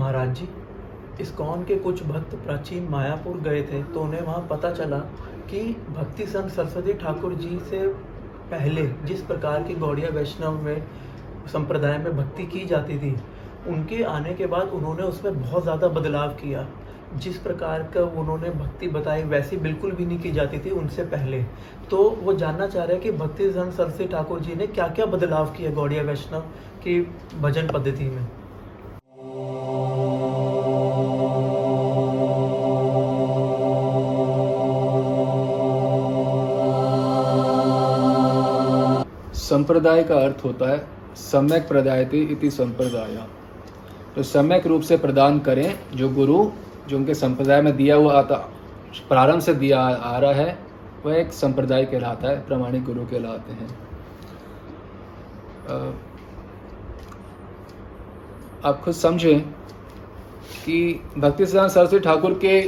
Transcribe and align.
महाराज 0.00 0.34
जी 0.34 0.48
ISKCON 1.20 1.64
के 1.64 1.76
कुछ 1.78 2.02
भक्त 2.04 2.34
प्राचीन 2.36 2.88
मायापुर 2.90 3.40
गए 3.40 3.62
थे 3.62 3.82
तो 3.84 4.00
उन्हें 4.00 4.20
वहाँ 4.20 4.46
पता 4.50 4.70
चला 4.72 4.98
कि 5.50 5.62
भक्ति 5.90 6.26
संत 6.26 6.50
सरस्वती 6.52 6.92
ठाकुर 6.96 7.34
जी 7.36 7.58
से 7.70 7.86
पहले 8.50 8.86
जिस 9.04 9.20
प्रकार 9.22 9.62
की 9.62 9.74
गौड़िया 9.76 10.08
वैष्णव 10.10 10.62
में, 10.62 10.82
संप्रदाय 11.48 11.98
में 11.98 12.16
भक्ति 12.16 12.46
की 12.46 12.64
जाती 12.66 12.98
थी, 12.98 13.14
उनके 13.68 14.02
आने 14.04 14.34
के 14.34 14.46
बाद 14.46 14.68
उन्होंने 14.70 15.02
उसमें 15.04 15.40
बहुत 15.42 15.62
ज़्यादा 15.62 15.88
बदलाव 15.90 16.32
किया। 16.34 16.66
जिस 17.16 17.36
प्रकार 17.38 17.82
का 17.94 18.02
उन्होंने 18.20 18.50
भक्ति 18.52 18.88
बताई, 18.88 19.22
वैसी 19.24 19.56
बिल्कुल 19.58 19.92
भी 19.92 20.04
नहीं 20.06 20.18
की 20.20 20.32
जाती 20.32 20.58
थी 20.58 20.70
उनसे 20.72 21.04
पहले। 21.06 21.42
तो 21.90 22.10
वो 22.22 22.32
जानना 22.34 22.66
चाह 22.66 22.84
रहे 22.84 22.96
हैं 22.96 23.02
कि 23.02 23.12
भक्ति 23.18 23.50
संत 23.52 23.72
सरस्वती 23.72 24.08
ठाकुर 24.08 24.40
जी 24.40 24.54
ने 24.54 24.66
क्या 24.68 24.88
क्या 24.88 25.06
बदलाव 25.08 25.52
किया 25.52 25.70
गौड़िया 25.72 26.02
वैष्णव 26.02 26.40
की 26.84 27.00
भजन 27.40 27.68
पद्धति 27.68 28.04
में? 28.06 28.26
संप्रदाय 39.70 40.02
का 40.02 40.14
अर्थ 40.16 40.44
होता 40.44 40.68
है 40.70 40.78
सम्यक 41.14 41.66
प्रदायते 41.68 42.20
इति 42.32 42.50
संप्रदाय। 42.50 43.16
तो 44.14 44.22
सम्यक 44.22 44.66
रूप 44.66 44.82
से 44.82 44.96
प्रदान 44.96 45.38
करें 45.38 45.78
जो 45.94 46.08
गुरु, 46.08 46.50
जो 46.88 46.96
उनके 46.96 47.14
संप्रदाय 47.14 47.62
में 47.62 47.76
दिया 47.76 47.96
हुआ 47.96 48.14
आता, 48.14 48.36
प्रारंभ 49.08 49.40
से 49.40 49.54
दिया 49.54 49.80
आ 49.80 50.18
रहा 50.18 50.32
है, 50.32 50.58
वह 51.06 51.16
एक 51.16 51.32
संप्रदाय 51.32 51.84
कहलाता 51.84 52.28
है, 52.28 52.40
प्रमाणिक 52.46 52.84
गुरु 52.84 53.04
कहलाते 53.06 53.52
हैं। 53.52 53.68
आप 58.64 58.80
खुद 58.84 58.94
समझें 58.94 59.40
कि 60.64 61.00
भक्ति 61.18 61.46
सिद्धांत 61.46 61.70
सरस्वती 61.70 61.98
ठाकुर 62.00 62.34
के 62.34 62.60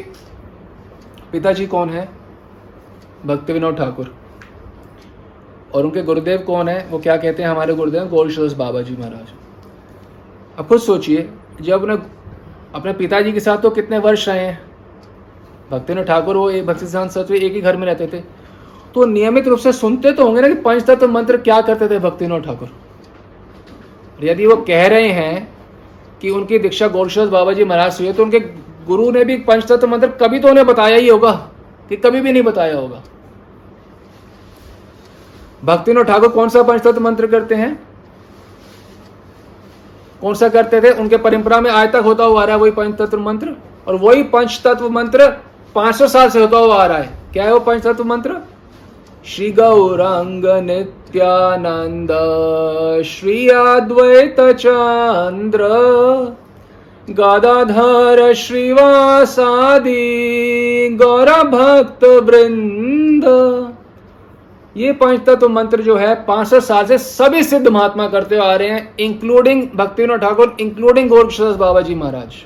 पिताजी 1.33 1.67
कौन 1.67 1.91
है? 1.91 2.09
भक्ति 3.27 3.53
विनोद 3.53 3.77
ठाकुर। 3.77 4.15
और 5.75 5.85
उनके 5.85 6.03
गुरुदेव 6.03 6.39
कौन 6.39 6.69
है? 6.69 6.87
वो 6.91 6.99
क्या 6.99 7.17
कहते 7.17 7.43
हैं? 7.43 7.51
हमारे 7.51 7.75
गुरुदेव 7.75 8.09
गोलशोस 8.09 8.53
बाबा 8.55 8.83
जी 8.83 8.97
महाराज। 8.97 9.33
अब 10.59 10.67
खुद 10.67 10.81
सोचिए, 10.81 11.29
जब 11.63 11.83
अपने 11.83 11.97
अपने 12.75 12.93
पिताजी 12.95 13.33
के 13.33 13.41
साथ 13.41 13.59
तो 13.59 13.71
कितने 13.71 13.99
वर्ष 14.01 14.29
रहे 14.29 14.41
हैं? 14.41 14.61
भक्ति 15.71 15.95
ठाकुर, 15.95 16.37
वो 16.37 16.51
भक्ति 16.63 16.87
सिद्धांत 16.87 17.11
सरस्वती 17.11 17.47
एक 17.47 17.53
ही 17.53 17.61
घर 17.61 17.77
में 17.77 17.87
रहते 17.87 18.07
थे। 18.07 18.21
तो 18.95 19.05
नियमित 19.07 19.49
रूप 19.49 19.59
से 19.59 19.73
सुनते 19.73 20.13
तो 20.13 20.25
होंगे 20.25 20.41
ना 20.41 20.49
कि 20.49 20.55
पंचतत्व 20.63 21.09
मंत्र 21.09 21.37
क्या 21.39 21.61
करते 21.61 21.89
थे 21.89 21.99
भक्तिनाथ 21.99 22.41
ठाकुर। 22.41 22.69
यदि 24.21 24.47
वो 24.47 24.57
कह 24.59 24.87
रहे 24.87 25.09
हैं 25.11 25.49
कि 26.23 26.31
उनकी 26.31 26.59
दीक्षा 26.59 26.89
गोलशोस 26.89 27.29
बाबा 27.29 27.53
जी 27.53 27.65
महाराज 27.65 27.93
से 27.93 28.05
हुई 28.05 28.13
तो 28.13 28.23
उनके 28.23 28.41
गुरु 28.87 29.11
ने 29.11 29.25
भी 29.25 29.37
पंचतत्व 29.39 29.87
मंत्र 29.87 30.09
कभी 30.21 30.39
तो 30.39 30.49
उन्हें 30.49 30.67
बताया 30.67 30.97
ही 30.97 31.09
होगा, 31.09 31.33
कि 31.89 31.97
कभी 31.97 32.21
भी 32.21 32.33
नहीं 32.33 32.43
बताया 32.43 32.77
होगा। 32.77 33.03
भक्तिनो 35.65 36.03
ठाकुर 36.03 36.29
कौन 36.29 36.49
सा 36.49 36.63
पंचतत्व 36.63 37.01
मंत्र 37.01 37.27
करते 37.27 37.55
हैं? 37.55 37.79
कौन 40.21 40.35
सा 40.35 40.49
करते 40.49 40.81
थे? 40.81 40.91
उनके 40.91 41.17
परंपरा 41.17 41.61
में 41.61 41.71
आज 41.71 41.93
तक 41.93 42.03
होता 42.05 42.25
हुआ 42.25 42.43
आ 42.43 42.45
रहा 42.45 42.57
है 42.57 42.63
वही 42.63 42.71
पंचतत्व 42.71 43.21
मंत्र, 43.21 43.49
और 43.89 43.95
वही 43.95 44.23
पंचतत्व 44.23 44.89
मंत्र 44.91 45.27
500 45.75 46.07
साल 46.09 46.31
से 46.31 46.41
होता 46.41 46.59
हुआ 46.59 46.77
आ 46.77 46.87
रहा 46.87 46.99
है। 46.99 47.09
क्या 47.33 47.45
है 47.45 47.53
वो 47.53 47.61
पंचतत्व 47.61 48.05
मंत्र? 48.05 48.37
श्री 49.27 49.51
गौरांग 49.51 50.45
नित्यानंद, 50.63 52.11
श्री 53.05 53.49
अद्वैत 53.49 54.41
चंद्र, 54.61 55.69
गदाधर 57.11 58.33
श्रीवासादि 58.35 59.95
गौर 61.03 61.31
भक्त 61.43 62.05
वृंद। 62.05 63.25
ये 64.77 64.93
पंच 64.93 65.21
तत्व 65.21 65.49
मंत्र 65.49 65.83
जो 65.83 65.97
है, 65.97 66.15
पाँच 66.25 66.55
साल 66.57 66.87
से 66.87 66.99
सभी 66.99 67.43
सिद्ध 67.45 67.67
महात्मा 67.69 68.07
करते 68.09 68.37
आ 68.39 68.55
रहे 68.55 68.69
हैं 68.69 68.95
इंक्लूडिंग 69.01 69.67
भक्तिविनोद 69.77 70.21
ठाकुर 70.21 70.57
इंक्लूडिंग 70.61 71.09
गोरक्षदास 71.09 71.57
बाबा 71.57 71.81
जी 71.81 71.95
महाराज। 71.95 72.37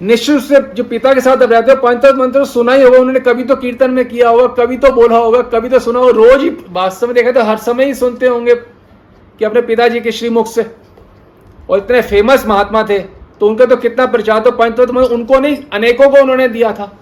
निश्चित 0.00 0.40
से 0.40 0.60
जो 0.74 0.84
पिता 0.84 1.12
के 1.14 1.20
साथ 1.20 1.36
अब 1.36 1.52
रहते 1.52 1.72
हैं 1.72 1.80
पंचतत्व 1.80 2.18
मंत्र 2.18 2.44
सुना 2.46 2.72
ही 2.72 2.82
होगा, 2.82 2.98
उन्होंने 2.98 3.20
कभी 3.20 3.44
तो 3.44 3.56
कीर्तन 3.56 3.90
में 3.90 4.04
किया 4.08 4.28
होगा, 4.28 4.46
कभी 4.56 4.76
तो 4.76 4.90
बोला 4.92 5.16
होगा, 5.16 5.40
कभी 5.50 5.68
तो 5.68 5.78
सुना 5.78 5.98
होगा, 5.98 6.12
रोज 6.12 6.42
ही 6.42 6.50
वास्तव 6.70 7.06
में 7.06 7.14
देखा 7.14 7.32
तो 7.32 7.44
हर 7.44 7.56
समय 7.58 7.84
ही 7.84 7.94
सुनते 7.94 8.26
होंगे 8.26 8.54
कि 8.54 9.44
अपने 9.44 9.60
पिताजी 9.62 10.00
के 10.00 10.12
श्रीमुख 10.12 10.46
से। 10.48 10.70
और 11.70 11.78
इतने 11.78 12.02
फ़ेमस 12.02 12.46
महात्मा 12.46 12.82
थे 12.84 12.98
तो 13.40 13.48
उनका 13.48 13.66
तो 13.66 13.76
कितना 13.78 14.06
प्रचार 14.08 14.40
तो 14.40 14.50
पंचतत्व 14.52 14.92
मंत्र 14.92 15.14
उनको 15.14 15.38
नहीं, 15.38 15.56
अनेकों 15.72 16.08
को 16.10 16.22
उन्होंने 16.22 16.48
दिया 16.48 16.72
था। 16.72 16.97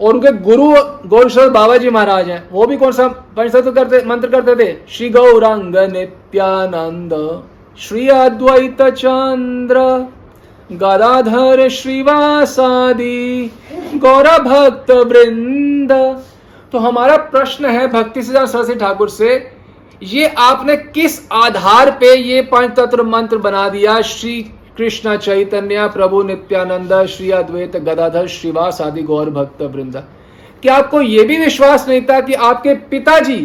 और 0.00 0.14
उनके 0.14 0.32
गुरु 0.42 0.66
गौरश्वर 1.08 1.48
बाबा 1.50 1.76
जी 1.76 1.90
महाराज 1.90 2.28
हैं। 2.28 2.42
वो 2.50 2.66
भी 2.66 2.76
कौन 2.76 2.92
सा 2.92 3.08
पंचतत्व 3.36 3.70
करते, 3.72 4.02
मंत्र 4.06 4.28
करते 4.30 4.54
थे? 4.56 4.72
श्री 4.88 5.08
गौरांग 5.10 5.76
नित्यानंद 5.92 7.12
श्री 7.78 8.08
अद्वैत 8.10 8.82
चंद्र, 8.82 9.78
गदाधर 10.72 11.68
श्रीवासादि 11.70 13.50
गौर 13.96 14.28
भक्त 14.40 14.90
वृंद। 14.90 15.92
तो 16.72 16.78
हमारा 16.78 17.16
प्रश्न 17.30 17.66
है 17.66 17.86
भक्ति 17.88 18.22
सिद्धांत 18.22 18.48
सरस्वती 18.48 18.78
ठाकुर 18.80 19.08
से, 19.10 19.30
ये 20.02 20.26
आपने 20.38 20.76
किस 20.76 21.20
आधार 21.34 21.90
पे 21.90 22.14
ये 22.14 22.42
पंच 22.44 22.76
तत्व 22.76 23.02
मंत्र 23.06 23.38
बना 23.38 23.68
दिया? 23.68 24.00
श्री 24.02 24.40
कृष्ण 24.80 25.16
चैतन्य 25.16 25.86
प्रभु 25.88 26.22
नित्यानंद 26.22 26.92
श्री 27.06 27.30
अद्वैत 27.30 27.76
गदाधर 27.78 28.26
श्रीवास 28.28 28.80
आदि 28.80 29.02
गौर 29.02 29.30
भक्त 29.30 29.62
वृंद। 29.64 29.96
क्या 30.62 30.74
आपको 30.74 31.00
यह 31.00 31.24
भी 31.24 31.36
विश्वास 31.38 31.88
नहीं 31.88 32.00
था 32.02 32.20
कि 32.20 32.34
आपके 32.34 32.74
पिताजी, 32.90 33.36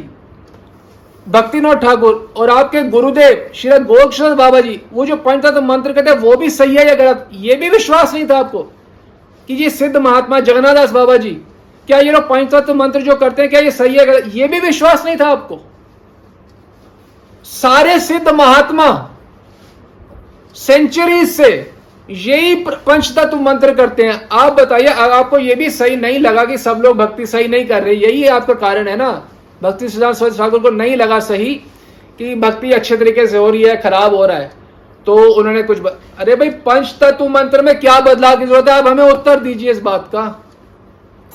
भक्तिनाथ 1.28 1.75
ठाकुर 1.75 2.34
और 2.38 2.50
आपके 2.50 2.84
गुरुदेव 2.85 3.50
श्री 3.56 3.79
गोक्षर 3.81 4.35
बाबा 4.35 4.62
जी 4.62 4.79
वो 4.94 5.06
जो 5.06 5.16
पंचतत्व 5.18 5.62
मंत्र 5.63 5.94
कहते 5.94 6.09
हैं, 6.09 6.18
वो 6.18 6.35
भी 6.35 6.50
सही 6.50 6.75
है 6.75 6.88
या 6.88 6.94
गलत? 6.96 7.28
ये 7.34 7.56
भी 7.56 7.69
विश्वास 7.69 8.13
नहीं 8.13 8.28
था 8.29 8.38
आपको 8.38 8.62
कि 9.50 9.53
ये 9.53 9.69
सिद्ध 9.72 9.96
महात्मा 9.97 10.40
जगन्नाथ 10.41 10.94
बाबा 10.94 11.17
जी 11.17 11.31
क्या 11.88 12.00
ये 12.00 12.12
लोग 12.12 12.23
पंचतत्व 12.29 12.73
मंत्र 12.73 13.02
जो 13.02 13.16
करते 13.16 13.41
हैं, 13.41 13.50
क्या 13.52 13.59
ये 13.62 13.72
सही 13.72 13.97
है 13.97 14.06
गलत? 14.06 14.31
ये 14.35 14.47
भी 14.47 14.59
विश्वास 14.59 15.06
नहीं 15.06 15.17
था 15.17 15.28
आपको। 15.29 15.59
सारे 17.46 18.00
सिद्ध 18.00 18.28
महात्मा 18.29 18.88
सेंचुरी 20.55 21.25
से 21.25 21.71
यही 22.09 22.55
पंचतत्व 22.66 23.38
मंत्र 23.38 23.73
करते 23.73 24.03
हैं। 24.03 24.27
आप 24.31 24.53
बताइए 24.53 24.88
आपको 24.88 25.38
यह 25.38 25.55
भी 25.55 25.69
सही 25.69 25.95
नहीं 25.95 26.19
लगा 26.19 26.45
कि 26.45 26.57
सब 26.57 26.81
लोग 26.83 26.97
भक्ति 26.97 27.25
सही 27.25 27.47
नहीं 27.47 27.66
कर 27.66 27.83
रहे। 27.83 27.93
यही 27.93 28.27
आपका 28.27 28.53
कारण 28.53 28.88
है 28.88 28.95
ना? 28.95 29.27
भक्ति 29.63 29.89
सिद्धांत 29.89 30.16
स्वच्छ 30.16 30.38
ठाकुर 30.38 30.59
को 30.59 30.69
नहीं 30.69 30.95
लगा 30.95 31.19
सही 31.19 31.53
कि 32.19 32.35
भक्ति 32.35 32.71
अच्छे 32.71 32.97
तरीके 32.97 33.27
से 33.27 33.38
हो 33.38 33.49
रही 33.49 33.63
है, 33.63 33.75
खराब 33.77 34.16
हो 34.16 34.25
रहा 34.25 34.38
है। 34.38 34.51
तो 35.05 35.16
उन्होंने 35.33 35.63
कुछ 35.63 35.79
ब... 35.79 35.99
अरे 36.19 36.35
भाई, 36.35 36.49
पंचतत्व 36.49 37.27
मंत्र 37.27 37.61
में 37.61 37.79
क्या 37.79 37.99
बदलाव 37.99 38.37
की 38.37 38.45
ज़रूरत 38.45 38.69
है? 38.69 38.75
आप 38.75 38.87
हमें 38.87 39.03
उत्तर 39.03 39.39
दीजिए 39.39 39.72
इस 39.72 39.79
बात 39.79 40.07
का। 40.07 40.45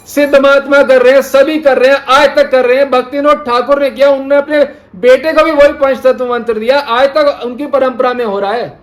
सिद्ध 0.07 0.39
महात्मा 0.39 0.83
कर 0.83 1.03
रहे 1.03 1.15
हैं, 1.15 1.23
सभी 1.23 1.59
कर 1.59 1.79
रहे 1.79 1.91
हैं, 1.91 2.05
आज 2.09 2.37
तक 2.37 2.51
कर 2.51 2.67
रहे 2.67 2.77
हैं। 2.77 2.91
भक्तिनोद 2.91 3.37
ठाकुर 3.37 3.83
ने 3.83 3.91
किया 3.91 4.11
उन्होंने 4.11 4.37
अपने 4.37 4.65
बेटे 4.97 5.33
को 5.33 5.45
भी 5.45 5.53
वही 5.53 5.73
पंच 5.73 5.99
तत्व 5.99 6.31
मंत्र 6.31 6.55
दिया। 6.55 6.79
आज 6.79 7.09
तक 7.09 7.41
उनकी 7.45 7.67
परंपरा 7.67 8.13
में 8.13 8.25
हो 8.25 8.41
रहा 8.41 8.53
है। 8.53 8.80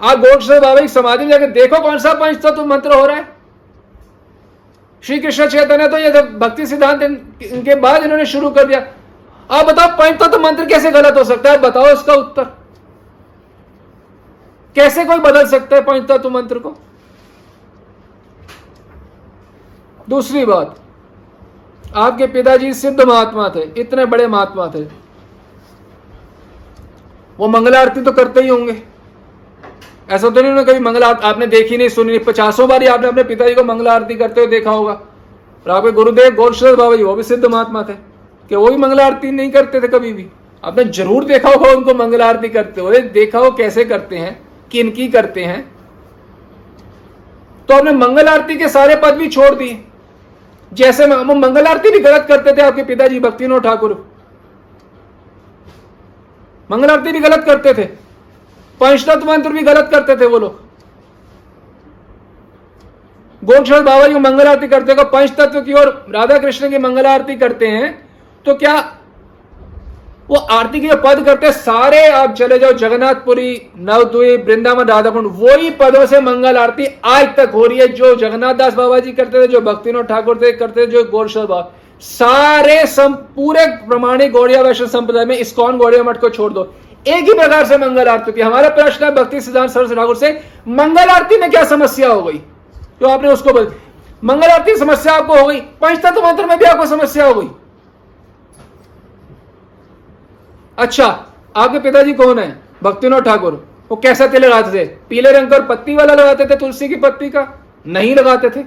आप 0.00 0.18
गोक्षर 0.18 0.60
बाबा 0.60 0.80
की 0.80 0.88
समाधि 0.88 1.24
में 1.24 1.30
जाकर 1.30 1.50
देखो 1.52 1.80
कौन 1.82 1.98
सा 1.98 2.12
पंच 2.14 2.40
तत्व 2.42 2.64
मंत्र 2.64 2.94
हो 2.94 3.06
रहा 3.06 3.16
है। 3.16 3.34
श्री 5.02 5.18
कृष्ण 5.18 5.46
चैतन्य 5.48 5.88
तो 5.88 5.98
ये 5.98 6.22
भक्ति 6.38 6.66
सिद्धांत 6.66 7.02
इनके 7.02 7.74
बाद 7.76 8.02
इन्होंने 8.02 8.26
शुरू 8.26 8.50
कर 8.50 8.66
दिया। 8.66 8.80
आप 9.50 9.66
बताओ 9.66 9.96
पंच 9.98 10.18
तत्व 10.20 10.40
मंत्र 10.40 10.64
कैसे 10.66 10.90
गलत 10.90 11.16
हो 11.16 11.24
सकता 11.24 11.50
है? 11.50 11.58
बताओ 11.60 11.86
इसका 11.88 12.14
उत्तर। 12.14 12.44
कैसे 14.76 15.04
कोई 15.04 15.18
बदल 15.20 15.46
सकता 15.48 15.76
है 15.76 15.82
पंच 15.82 16.08
तत्व 16.08 16.30
मंत्र 16.30 16.58
को? 16.58 16.74
दूसरी 20.08 20.44
बात, 20.44 20.74
आपके 21.96 22.26
पिताजी 22.26 22.72
सिद्ध 22.74 23.00
महात्मा 23.00 23.48
थे, 23.48 23.62
इतने 23.80 24.04
बड़े 24.06 24.26
महात्मा 24.26 24.66
थे। 24.74 24.82
वो 27.38 27.48
मंगला 27.48 27.80
आरती 27.80 28.02
तो 28.02 28.12
करते 28.12 28.40
ही 28.40 28.48
होंगे। 28.48 28.82
ऐसा 30.08 30.28
तो 30.30 30.42
नहीं 30.42 30.64
कभी 30.64 30.78
मंगला 30.80 31.06
आपने 31.08 31.46
देखी 31.48 31.76
नहीं, 31.76 31.88
सुनी 31.88 32.10
नहीं। 32.10 32.24
पचासों 32.24 32.68
बार 32.68 32.86
आपने 32.86 33.08
अपने 33.08 33.22
पिताजी 33.24 33.54
को 33.54 33.64
मंगला 33.64 33.92
आरती 33.94 34.14
करते 34.16 34.40
हुए 34.40 34.50
देखा 34.50 34.70
होगा। 34.70 34.92
और 34.92 35.70
आपके 35.70 35.90
गुरुदेव 35.92 36.34
गोरक्षर 36.34 36.76
बाबा 36.76 36.96
जी, 36.96 37.02
वो 37.02 37.14
भी 37.14 37.22
सिद्ध 37.24 37.44
महात्मा 37.44 37.82
थे, 37.82 37.92
कि 38.50 38.54
वो 38.56 38.68
भी 38.68 38.76
मंगला 38.78 39.06
आरती 39.06 39.30
नहीं 39.32 39.50
करते 39.50 39.80
थे 39.80 39.88
कभी 39.88 40.12
भी। 40.12 40.26
आपने 40.64 40.84
ज़रूर 40.86 41.24
देखा 41.24 41.48
होगा 41.48 41.70
उनको 41.72 41.94
मंगल 41.94 42.22
आरती 42.22 42.48
करते 42.50 42.80
हुए, 42.80 42.98
देखा 42.98 43.38
हो 43.38 43.50
कैसे 43.52 43.84
करते 43.84 44.16
हैं, 44.16 44.38
किन 44.70 44.90
की 44.90 45.08
करते 45.08 45.44
हैं। 45.44 45.60
तो 47.68 47.74
आपने 47.74 47.92
मंगल 47.94 48.28
आरती 48.28 48.56
के 48.56 48.68
सारे 48.68 48.96
पद 48.96 49.14
भी 49.14 49.28
छोड़ 49.28 49.54
दिए। 49.54 49.78
जैसे 50.72 51.06
वो 51.06 51.34
मंगल 51.34 51.66
आरती 51.66 51.90
भी 51.90 51.98
गलत 52.00 52.26
करते 52.28 52.52
थे 52.52 52.62
आपके 52.62 52.82
पिताजी 52.84 53.20
भक्तिनो 53.20 53.58
ठाकुर। 53.60 53.92
मंगल 56.70 56.90
आरती 56.90 57.12
भी 57.12 57.20
गलत 57.20 57.44
करते 57.46 57.74
थे। 57.74 57.88
पंचतत्व 58.80 59.26
मंत्र 59.26 59.50
भी 59.52 59.62
गलत 59.62 59.88
करते 59.90 60.16
थे 60.16 60.26
वो 60.26 60.38
लोग। 60.38 60.64
गोक्षण 63.42 63.84
बाबा 63.84 64.06
जी 64.06 64.18
मंगल 64.20 64.46
आरती 64.48 64.68
करते 64.68 64.92
हो 64.92 65.04
पंच 65.10 65.30
तत्व 65.38 65.60
की 65.62 65.72
ओर 65.74 65.88
राधा 66.10 66.38
कृष्ण 66.38 66.70
की 66.70 66.78
मंगल 66.80 67.06
आरती 67.06 67.36
करते 67.36 67.66
हैं 67.68 67.90
तो 68.46 68.54
क्या 68.56 68.74
वो 70.30 70.36
आरती 70.36 70.80
के 70.80 70.88
जो 70.88 70.96
पद 70.96 71.24
करते 71.24 71.46
हैं? 71.46 71.52
सारे 71.54 72.06
आप 72.08 72.32
चले 72.34 72.58
जाओ 72.58 72.72
जगन्नाथपुरी 72.74 73.50
नवद्वीप 73.80 74.46
वृंदावन 74.46 74.88
राधाकुंड 74.88 75.26
वही 75.34 75.70
पदों 75.80 76.04
से 76.06 76.20
मंगल 76.20 76.56
आरती 76.58 76.86
आज 77.06 77.26
तक 77.36 77.50
हो 77.54 77.66
रही 77.66 77.78
है 77.78 77.86
जो 77.90 78.14
जगन्नाथ 78.16 78.54
दास 78.54 78.74
बाबा 78.74 78.98
जी 79.00 79.12
करते 79.12 79.42
थे 79.42 79.46
जो 79.48 79.60
भक्तिनोद 79.62 80.06
ठाकुर 80.06 80.38
थे 80.38 80.52
करते 80.54 80.80
थे 80.80 80.90
जो 80.92 81.04
गोरशोर 81.04 81.46
बाबा। 81.46 81.70
सारे 82.02 82.86
सम, 82.86 83.14
पूरे 83.36 83.66
प्रमाणिक 83.86 84.32
गौड़िया 84.32 84.62
वैष्णव 84.62 84.88
संप्रदाय 84.88 85.24
में 85.24 85.36
इस्कॉन 85.36 85.78
गौड़िया 85.78 86.02
मठ 86.02 86.20
को 86.20 86.28
छोड़ 86.30 86.52
दो? 86.52 86.72
एक 87.06 87.24
ही 87.24 87.32
प्रकार 87.32 87.64
से 87.64 87.76
मंगल 87.78 88.08
आरती 88.08 88.24
होती 88.26 88.40
है। 88.40 88.46
हमारा 88.46 88.68
प्रश्न 88.68 89.04
है, 89.04 89.10
भक्ति 89.12 89.40
सिद्धांत 89.40 89.70
सरस्वती 89.70 89.94
ठाकुर 89.94 90.16
से, 90.16 90.30
मंगल 90.68 91.08
आरती 91.08 91.36
में 91.38 91.50
क्या 91.50 91.64
समस्या 91.64 92.08
हो 92.08 92.22
गई? 92.22 92.38
जो 93.00 93.08
आपने 93.08 93.28
उसको 93.28 93.52
बोल 93.52 93.74
मंगल 94.24 94.48
आरती 94.48 94.76
समस्या 94.76 95.12
आपको 95.14 95.34
हो 95.34 95.46
गई 95.46 95.60
पंचतत्व 95.80 96.24
मंत्र 96.24 96.46
में 96.46 96.58
भी 96.58 96.64
आपको 96.64 96.86
समस्या 96.86 97.26
हो 97.26 97.34
गई। 97.34 97.48
अच्छा 100.78 101.06
आपके 101.56 101.78
पिताजी 101.78 102.12
कौन 102.14 102.38
है? 102.38 102.58
भक्तिनोद 102.82 103.24
ठाकुर। 103.24 103.64
वो 103.90 103.96
कैसा 103.96 104.26
तिल 104.26 104.44
लगाते 104.44 104.72
थे? 104.72 104.84
पीले 105.08 105.32
रंग 105.32 105.50
का 105.50 105.58
पत्ती 105.66 105.94
वाला 105.96 106.14
लगाते 106.14 106.46
थे 106.46 106.56
तुलसी 106.56 106.88
की 106.88 106.96
पत्ती 106.96 107.30
का? 107.30 107.46
नहीं 107.86 108.14
लगाते 108.14 108.50
थे। 108.50 108.62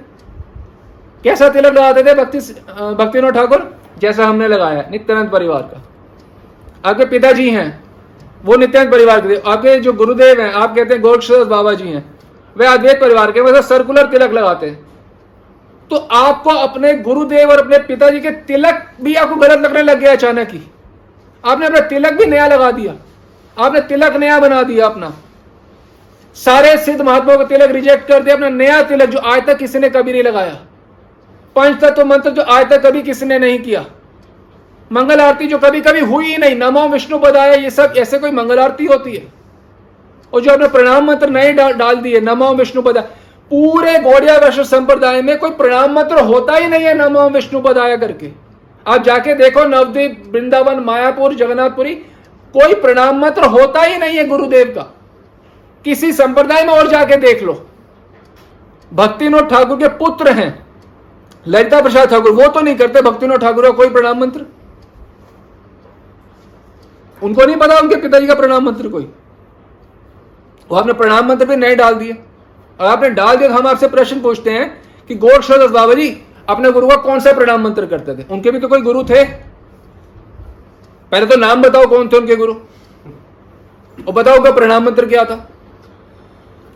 कैसा 1.24 1.48
तिलक 1.48 1.72
लगाते 1.72 2.02
थे 2.02 2.14
भक्ति 2.14 2.38
भक्तिनोद 2.98 3.34
ठाकुर? 3.34 3.70
जैसा 3.98 4.26
हमने 4.26 4.48
लगाया, 4.48 4.84
नित्यानंद 4.90 5.30
परिवार 5.30 5.62
का। 5.62 5.82
आपके 6.84 7.04
पिताजी 7.04 7.50
हैं 7.50 7.79
वो 8.44 8.56
नित्यानंद 8.56 8.92
परिवार 8.92 9.20
के 9.20 9.28
थे। 9.28 9.40
आपके 9.46 9.78
जो 9.80 9.92
गुरुदेव 9.92 10.40
हैं, 10.40 10.52
आप 10.52 10.74
कहते 10.76 10.94
हैं 10.94 11.02
गोरक्षदास 11.02 11.46
बाबा 11.46 11.72
जी 11.72 11.88
हैं। 11.88 12.04
वे 12.56 12.66
अद्वैत 12.66 13.00
परिवार 13.00 13.32
के 13.32 13.40
वैसे 13.40 13.62
सर्कुलर 13.62 14.06
तिलक 14.06 14.32
लगाते 14.32 14.66
हैं। 14.66 14.78
तो 15.90 15.96
आपको 15.96 16.50
अपने 16.50 16.94
गुरुदेव 16.94 17.50
और 17.50 17.58
अपने 17.58 17.78
पिताजी 17.78 18.20
के 18.20 18.30
तिलक 18.30 18.86
भी 19.02 19.14
आपको 19.14 19.36
गलत 19.36 19.60
लगने 19.60 19.82
लग 19.82 19.98
गया 19.98 20.12
अचानक 20.12 20.50
ही। 20.50 20.62
आपने 21.44 21.66
अपना 21.66 21.80
तिलक 21.80 22.12
भी 22.12 22.26
नया 22.26 22.46
लगा 22.46 22.70
दिया। 22.70 22.94
आपने 23.56 23.80
तिलक 23.80 24.16
नया 24.16 24.38
बना 24.40 24.62
दिया 24.62 24.86
अपना। 24.86 25.12
सारे 26.36 26.76
सिद्ध 26.76 27.00
महात्माओं 27.00 27.38
का 27.38 27.44
तिलक 27.44 27.70
रिजेक्ट 27.70 28.08
कर 28.08 28.22
दिया, 28.22 28.34
अपना 28.36 28.48
नया 28.48 28.82
तिलक 28.82 29.08
जो 29.08 29.18
आज 29.18 29.46
तक 29.46 29.58
किसी 29.58 29.78
ने 29.78 29.88
कभी 29.90 30.12
नहीं 30.12 30.22
लगाया। 30.22 30.54
पंच 31.56 31.80
तत्व 31.80 32.04
मंत्र 32.04 32.30
जो 32.30 32.42
आज 32.42 32.68
तक 32.70 32.86
कभी 32.86 33.02
किसी 33.02 33.26
ने 33.26 33.38
नहीं 33.38 33.58
किया। 33.58 33.84
मंगल 34.90 35.20
आरती 35.20 35.46
जो 35.46 35.58
कभी 35.58 35.80
कभी 35.80 36.00
हुई 36.02 36.26
ही 36.26 36.36
नहीं। 36.36 36.56
नमो 36.56 36.86
विष्णु 36.88 37.18
बधाया 37.18 37.54
ये 37.54 37.70
सब 37.70 37.94
ऐसे 37.96 38.18
कोई 38.18 38.30
मंगल 38.32 38.58
आरती 38.58 38.86
होती 38.86 39.16
है। 39.16 39.26
और 40.32 40.40
जो 40.40 40.52
आपने 40.52 40.68
प्रणाम 40.68 41.04
मंत्र 41.04 41.28
नए 41.30 41.52
डाल, 41.52 41.72
डाल 41.72 41.96
दिए 41.96 42.20
नमो 42.20 42.52
विष्णु 42.54 42.82
पदाय 42.82 43.02
पूरे 43.50 43.98
गौड़िया 44.00 44.36
वैष्णव 44.36 44.64
संप्रदाय 44.66 45.20
में 45.22 45.36
कोई 45.38 45.50
प्रणाम 45.52 45.92
मंत्र 45.92 46.22
होता 46.24 46.56
ही 46.56 46.66
नहीं 46.68 46.84
है 46.84 46.94
नमो 46.98 47.28
विष्णु 47.28 47.60
पदाया 47.60 47.96
करके। 47.96 48.30
आप 48.86 49.02
जाके 49.04 49.34
देखो 49.34 49.64
नवदीप 49.66 50.30
वृंदावन 50.32 50.78
मायापुर 50.80 51.34
जगन्नाथपुरी 51.34 51.94
कोई 52.54 52.74
प्रणाम 52.82 53.20
मंत्र 53.20 53.46
होता 53.48 53.82
ही 53.82 53.96
नहीं 53.98 54.16
है 54.16 54.26
गुरुदेव 54.26 54.72
का। 54.76 54.82
किसी 55.84 56.12
संप्रदाय 56.12 56.64
में 56.64 56.72
और 56.72 56.88
जाके 56.88 57.16
देख 57.18 57.42
लो। 57.42 57.52
भक्तिनोद 58.92 59.48
ठाकुर 59.48 59.78
के 59.78 59.88
पुत्र 59.98 60.32
हैं। 60.32 60.52
ललिता 61.46 61.80
प्रसाद 61.80 62.08
ठाकुर 62.10 62.32
वो 62.32 62.48
तो 62.48 62.60
नहीं 62.60 62.76
करते 62.76 63.02
भक्तिनोद 63.02 63.40
ठाकुर 63.40 63.64
का 63.64 63.70
कोई 63.72 63.88
प्रणाम 63.90 64.20
मंत्र? 64.20 64.46
उनको 67.22 67.44
नहीं 67.44 67.56
पता 67.56 67.78
उनके 67.78 67.96
पिताजी 67.96 68.26
का 68.26 68.34
प्रणाम 68.34 68.64
मंत्र 68.64 68.88
कोई। 68.88 69.08
वो 70.70 70.76
आपने 70.76 70.92
प्रणाम 70.92 71.28
मंत्र 71.28 71.46
भी 71.46 71.56
नए 71.56 71.74
डाल 71.76 71.94
दिए। 71.94 72.12
और 72.80 72.86
आपने 72.86 73.10
डाल 73.10 73.36
दिया 73.36 73.48
तो 73.48 73.54
हम 73.54 73.66
आपसे 73.66 73.88
प्रश्न 73.88 74.20
पूछते 74.20 74.50
हैं 74.50 74.82
कि 75.08 75.14
गोड 75.14 75.44
बाबा 75.70 75.94
जी 75.94 76.22
अपने 76.48 76.72
गुरु 76.72 76.88
का 76.88 76.96
कौन 76.96 77.20
सा 77.20 77.32
प्रणाम 77.32 77.62
मंत्र 77.64 77.86
करते 77.86 78.14
थे? 78.16 78.24
उनके 78.30 78.50
भी 78.50 78.58
तो 78.58 78.68
कोई 78.68 78.80
गुरु 78.80 79.02
थे। 79.04 79.24
पहले 81.12 81.26
तो 81.26 81.36
नाम 81.36 81.62
बताओ 81.62 81.86
कौन 81.86 82.08
थे 82.08 82.16
उनके 82.16 82.36
गुरु। 82.36 82.54
और 84.08 84.12
बताओ 84.14 84.36
उनका 84.36 84.50
प्रणाम 84.50 84.84
मंत्र 84.84 85.06
क्या 85.06 85.24
था? 85.24 85.48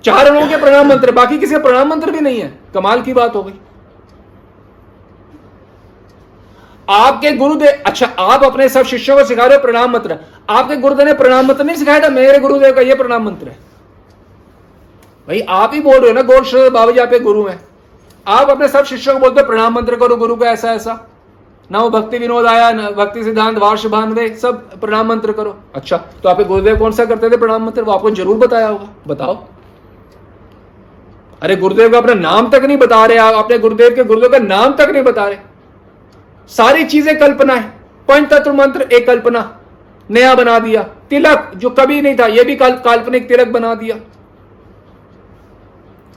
चार 0.05 0.35
लोगों 0.35 0.49
के 0.49 0.57
प्रणाम 0.57 0.89
मंत्र, 0.89 1.13
बाकी 1.13 1.39
किसी 1.39 1.53
का 1.53 1.59
प्रणाम 1.59 1.89
मंत्र 1.89 2.11
भी 2.11 2.21
नहीं 2.21 2.41
है। 2.41 2.59
कमाल 2.75 3.03
की 3.03 3.13
बात 3.13 3.37
हो 3.37 3.43
गई। 3.43 3.55
आपके 6.89 7.31
गुरुदेव 7.33 7.83
अच्छा 7.87 8.07
आप 8.19 8.45
अपने 8.45 8.69
सब 8.69 8.83
शिष्यों 8.83 9.17
को 9.17 9.25
सिखा 9.25 9.45
रहे 9.47 9.57
हो 9.57 9.63
प्रणाम 9.63 9.93
मंत्र। 9.93 10.17
आपके 10.51 10.77
गुरुदेव 10.77 11.07
ने 11.07 11.13
प्रणाम 11.13 11.47
मंत्र 11.47 11.65
नहीं 11.65 11.77
सिखाया 11.77 12.01
था? 12.01 12.09
मेरे 12.09 12.39
गुरुदेव 12.39 12.75
का 12.75 12.81
यह 12.81 12.95
प्रणाम 12.95 13.25
मंत्र 13.25 13.49
है। 13.49 13.59
भाई, 15.29 15.41
आप 15.41 15.71
ही 15.75 15.81
बोल 15.81 15.99
रहे 15.99 16.09
हो 16.09 16.15
ना, 16.15 16.23
गोल 16.23 16.71
बाबा 16.71 16.93
जी 16.93 16.99
आपके 16.99 17.19
गुरु 17.19 17.45
हैं। 17.47 17.61
आप 18.27 18.51
अपने 18.51 18.69
सब 18.69 18.85
शिष्यों 18.85 19.15
को 19.15 19.21
बोलते 19.21 19.41
हो, 19.41 19.47
प्रणाम 19.47 19.75
मंत्र 19.75 19.97
करो, 19.97 20.17
गुरु 20.17 20.37
को 20.37 20.45
ऐसा 20.45 20.73
ऐसा। 20.73 21.09
ना 21.71 21.79
वो 21.79 21.91
भक्ति 21.91 22.19
विनोद 22.19 22.47
आया, 22.47 22.71
ना 22.73 22.91
भक्ति 22.91 23.25
सिद्धांत, 23.25 23.59
वार्ष 23.59 23.87
भानवे 23.87 24.29
सब 24.37 24.81
प्रणाम 24.81 25.07
मंत्र 25.07 25.33
करो। 25.33 25.57
अच्छा 25.75 25.97
तो 25.97 26.29
आपके 26.29 26.45
गुरुदेव 26.45 26.77
कौन 26.77 26.93
सा 26.93 27.05
करते 27.05 27.31
थे 27.31 27.37
प्रणाम 27.37 27.65
मंत्र? 27.65 27.83
वो 27.83 27.93
आपको 27.93 28.11
ज़रूर 28.11 28.37
बताया 28.37 28.69
होगा। 28.69 28.89
बताओ। 29.07 29.35
अरे, 31.43 31.57
गुरुदेव 31.57 31.93
का 31.93 31.99
अपना 31.99 32.15
नाम 32.15 32.51
तक 32.51 32.63
नहीं 32.65 32.77
बता 32.77 33.05
रहे 33.07 33.17
आप, 33.19 33.35
अपने 33.35 33.59
गुरुदेव 33.59 33.95
के 33.95 34.05
गुरुदेव 34.05 34.31
का 34.31 34.39
नाम 34.39 34.73
तक 34.73 34.91
नहीं 34.91 35.03
बता 35.03 35.25
रहे। 35.25 35.54
सारी 36.51 36.85
चीज़ें 36.85 37.19
कल्पना 37.19 37.55
है। 37.55 37.69
पंच 38.09 38.29
तत्व 38.31 38.53
मंत्र 38.55 38.83
एक 38.93 39.07
कल्पना। 39.07 39.41
नया 40.11 40.35
बना 40.35 40.59
दिया। 40.59 40.83
तिलक, 41.11 41.51
जो 41.57 41.71
कभी 41.71 42.01
नहीं 42.03 42.17
था 42.17 42.27
यह 42.27 42.45
भी 42.45 42.57
काल्पनिक 42.57 43.29
तिलक 43.29 43.49
बना 43.49 43.75
दिया। 43.75 43.97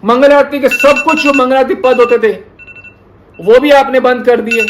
मंगल 0.03 0.31
आरती 0.31 0.59
के 0.59 0.69
सब 0.69 1.03
कुछ 1.03 1.24
जो 1.24 1.33
मंगल 1.33 1.56
आरती 1.56 1.75
पद 1.75 2.00
होते 2.00 2.18
थे, 2.19 2.31
वो 3.39 3.59
भी 3.59 3.71
आपने 3.71 4.00
बंद 4.00 4.25
कर 4.25 4.41
दिए। 4.41 4.65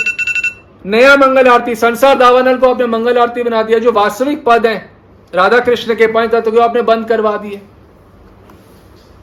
नया 0.85 1.15
मंगल 1.15 1.47
आरती 1.47 1.75
संसार 1.75 2.17
दावानल 2.17 2.57
को 2.57 2.69
आपने 2.69 2.85
मंगल 2.87 3.17
आरती 3.17 3.43
बना 3.43 3.61
दिया, 3.63 3.79
जो 3.79 3.91
वास्तविक 3.91 4.43
पद 4.45 4.65
हैं 4.65 4.91
राधा 5.33 5.59
कृष्ण 5.59 5.95
के 5.95 6.07
पंच 6.07 6.31
तत्व 6.31 6.51
को 6.51 6.59
आपने 6.59 6.81
बंद 6.81 7.07
करवा 7.07 7.35
दिए। 7.37 7.61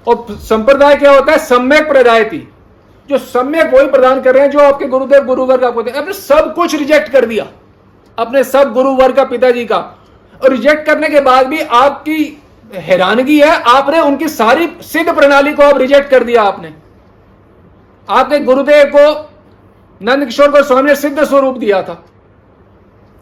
और 0.07 0.27
संप्रदाय 0.31 0.97
क्या 0.97 1.13
होता 1.13 1.33
है? 1.33 1.39
सम्यक 1.39 1.89
प्रदायती। 1.89 2.47
जो 3.09 3.19
सम्यक 3.19 3.75
वही 3.75 3.87
प्रदान 3.87 4.21
कर 4.21 4.35
रहे 4.35 4.43
हैं, 4.43 4.51
जो 4.51 4.59
आपके 4.59 4.87
गुरुदेव 4.87 5.25
गुरुवर 5.25 5.65
आपको 5.65 5.81
आपने 5.81 6.13
सब 6.13 6.55
कुछ 6.55 6.75
रिजेक्ट 6.75 7.09
कर 7.09 7.27
दिया। 7.27 7.47
अपने 8.19 8.45
सब 8.45 8.73
गुरुवर 8.73 9.13
का 9.13 9.25
पिताजी 9.25 9.65
का। 9.65 9.77
और 10.43 10.51
रिजेक्ट 10.51 10.87
करने 10.87 11.09
के 11.09 11.21
बाद 11.21 11.47
भी 11.47 11.61
आपकी 11.61 12.43
हैरानगी 12.75 13.41
है, 13.41 13.63
आपने 13.63 14.01
उनकी 14.01 14.29
सारी 14.29 14.77
सिद्ध 14.81 15.15
प्रणाली 15.15 15.53
को 15.55 15.63
अब 15.63 15.79
रिजेक्ट 15.79 16.11
कर 16.11 16.25
दिया 16.25 16.43
आपने। 16.43 16.75
आपके 18.09 18.39
गुरुदेव 18.39 18.93
को 18.97 19.31
नंद 20.03 20.25
किशोर 20.25 20.51
को, 20.51 20.63
स्वामी 20.63 20.89
ने 20.89 20.97
सिद्ध 20.97 21.25
स्वरूप 21.25 21.59
दिया 21.59 21.83
था। 21.83 22.05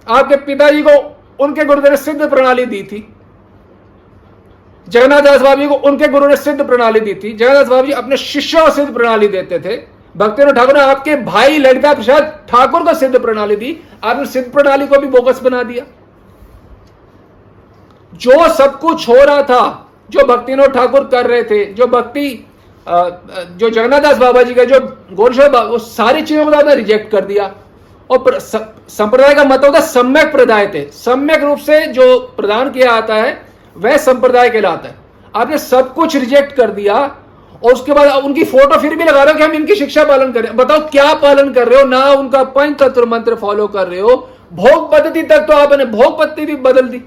आपके 0.09 0.37
पिताजी 0.37 0.83
को, 0.83 1.17
उनके 1.41 1.65
गुरुदेव 1.65 1.91
ने 1.91 1.97
सिद्ध 1.97 2.31
प्रणाली 2.31 2.67
दी 2.67 2.83
थी। 2.83 3.15
जगन्नाथ 4.93 5.23
दास 5.23 5.41
बाबू 5.41 5.61
जी 5.61 5.69
को 5.69 5.75
उनके 5.89 6.09
गुरु 6.09 6.27
ने 6.29 6.37
सिद्ध 6.39 6.67
प्रणाली 6.67 7.01
दी 7.01 7.15
थी। 7.15 7.33
जगन्नाथ 7.35 7.65
बाबू 7.67 7.87
जी 7.87 7.93
अपने 7.95 8.17
शिष्यों 8.19 8.69
सिद्ध 8.71 8.93
प्रणाली 8.95 9.29
देते 9.29 9.59
थे। 9.61 9.77
भक्ति 10.15 10.45
ठाकुर 10.53 10.75
ने 10.75 10.81
आपके 10.83 11.15
भाई 11.25 11.59
ललिता 11.59 11.93
प्रसाद 11.95 12.25
ठाकुर 12.49 12.83
को 12.85 12.95
सिद्ध 12.95 13.19
प्रणाली 13.19 13.57
दी। 13.57 13.77
आपने 14.05 14.27
सिद्ध 14.29 14.51
प्रणाली 14.53 14.87
को 14.87 14.99
भी 14.99 15.07
बोगस 15.09 15.41
बना 15.43 15.63
दिया। 15.63 15.85
जो 18.13 18.49
सब 18.51 18.79
कुछ 18.79 19.09
हो 19.09 19.15
रहा 19.17 19.43
था, 19.43 19.89
जो 20.11 20.25
भक्तिनोद 20.27 20.73
ठाकुर 20.73 21.05
कर 21.13 21.27
रहे 21.27 21.43
थे, 21.45 21.65
जो 21.67 21.87
भक्ति 21.89 22.29
जो 22.87 23.69
जगन्नाथ 23.71 24.01
दास 24.01 24.17
बाबा 24.19 24.43
जी 24.43 24.55
का 24.55 24.65
जो 24.65 24.79
गोरश्वर 25.13 25.67
वो 25.67 25.79
सारी 25.81 26.23
चीज़ों 26.23 26.45
को 26.45 26.51
आपने 26.53 26.75
रिजेक्ट 26.75 27.11
कर 27.11 27.25
दिया। 27.25 27.51
और 28.11 28.39
संप्रदाय 28.39 29.35
का 29.35 29.45
मतलब 29.45 29.65
होता 29.67 29.81
सम्यक 29.83 30.33
प्रदाय 30.33 30.67
थे। 30.67 30.83
सम्यक 30.95 31.43
रूप 31.45 31.59
से 31.61 31.81
जो 31.89 32.19
प्रदान 32.37 32.71
किया 32.71 32.93
आता 32.93 33.15
है 33.15 33.31
वह 33.77 33.97
संप्रदाय 33.99 34.51
कहलाता 34.51 34.89
है। 34.89 34.95
आपने 35.35 35.59
सब 35.59 35.93
कुछ 35.95 36.17
रिजेक्ट 36.17 36.53
कर 36.53 36.71
दिया 36.71 36.95
और 37.65 37.73
उसके 37.73 37.93
बाद 37.93 38.25
उनकी 38.25 38.45
फ़ोटो 38.45 38.77
फिर 38.81 38.95
भी 38.97 39.05
लगा 39.05 39.23
रहे 39.23 39.33
हो 39.33 39.39
कि 39.39 39.45
हम 39.45 39.53
इनकी 39.53 39.75
शिक्षा 39.75 40.05
पालन 40.05 40.33
कर 40.33 40.43
रहे 40.43 40.53
बताओ 40.55 40.81
क्या 40.89 41.13
पालन 41.15 41.53
कर 41.53 41.69
रहे 41.69 41.81
हो? 41.81 41.87
ना 41.87 42.05
उनका 42.11 42.43
पंच 42.45 42.79
तत्व 42.79 43.07
मंत्र 43.07 43.35
फॉलो 43.35 43.67
कर 43.69 43.87
रहे 43.89 44.01
हो। 44.01 44.17
भोग 44.53 44.93
पद्धति 44.93 45.23
तक 45.23 45.47
तो 45.47 45.53
आपने 45.53 45.85
भोग 45.87 46.19
पद्धति 46.19 46.47
भी 46.47 46.57
बदल 46.59 46.89
दी। 46.89 46.99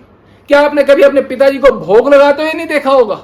क्या 0.50 0.62
आपने 0.62 0.84
कभी 0.84 1.02
अपने 1.02 1.22
पिताजी 1.24 1.58
को 1.58 1.72
भोग 1.72 2.14
लगाते 2.14 2.44
हुए 2.44 2.54
नहीं 2.54 2.68
देखा 2.68 2.92
होगा? 2.92 3.20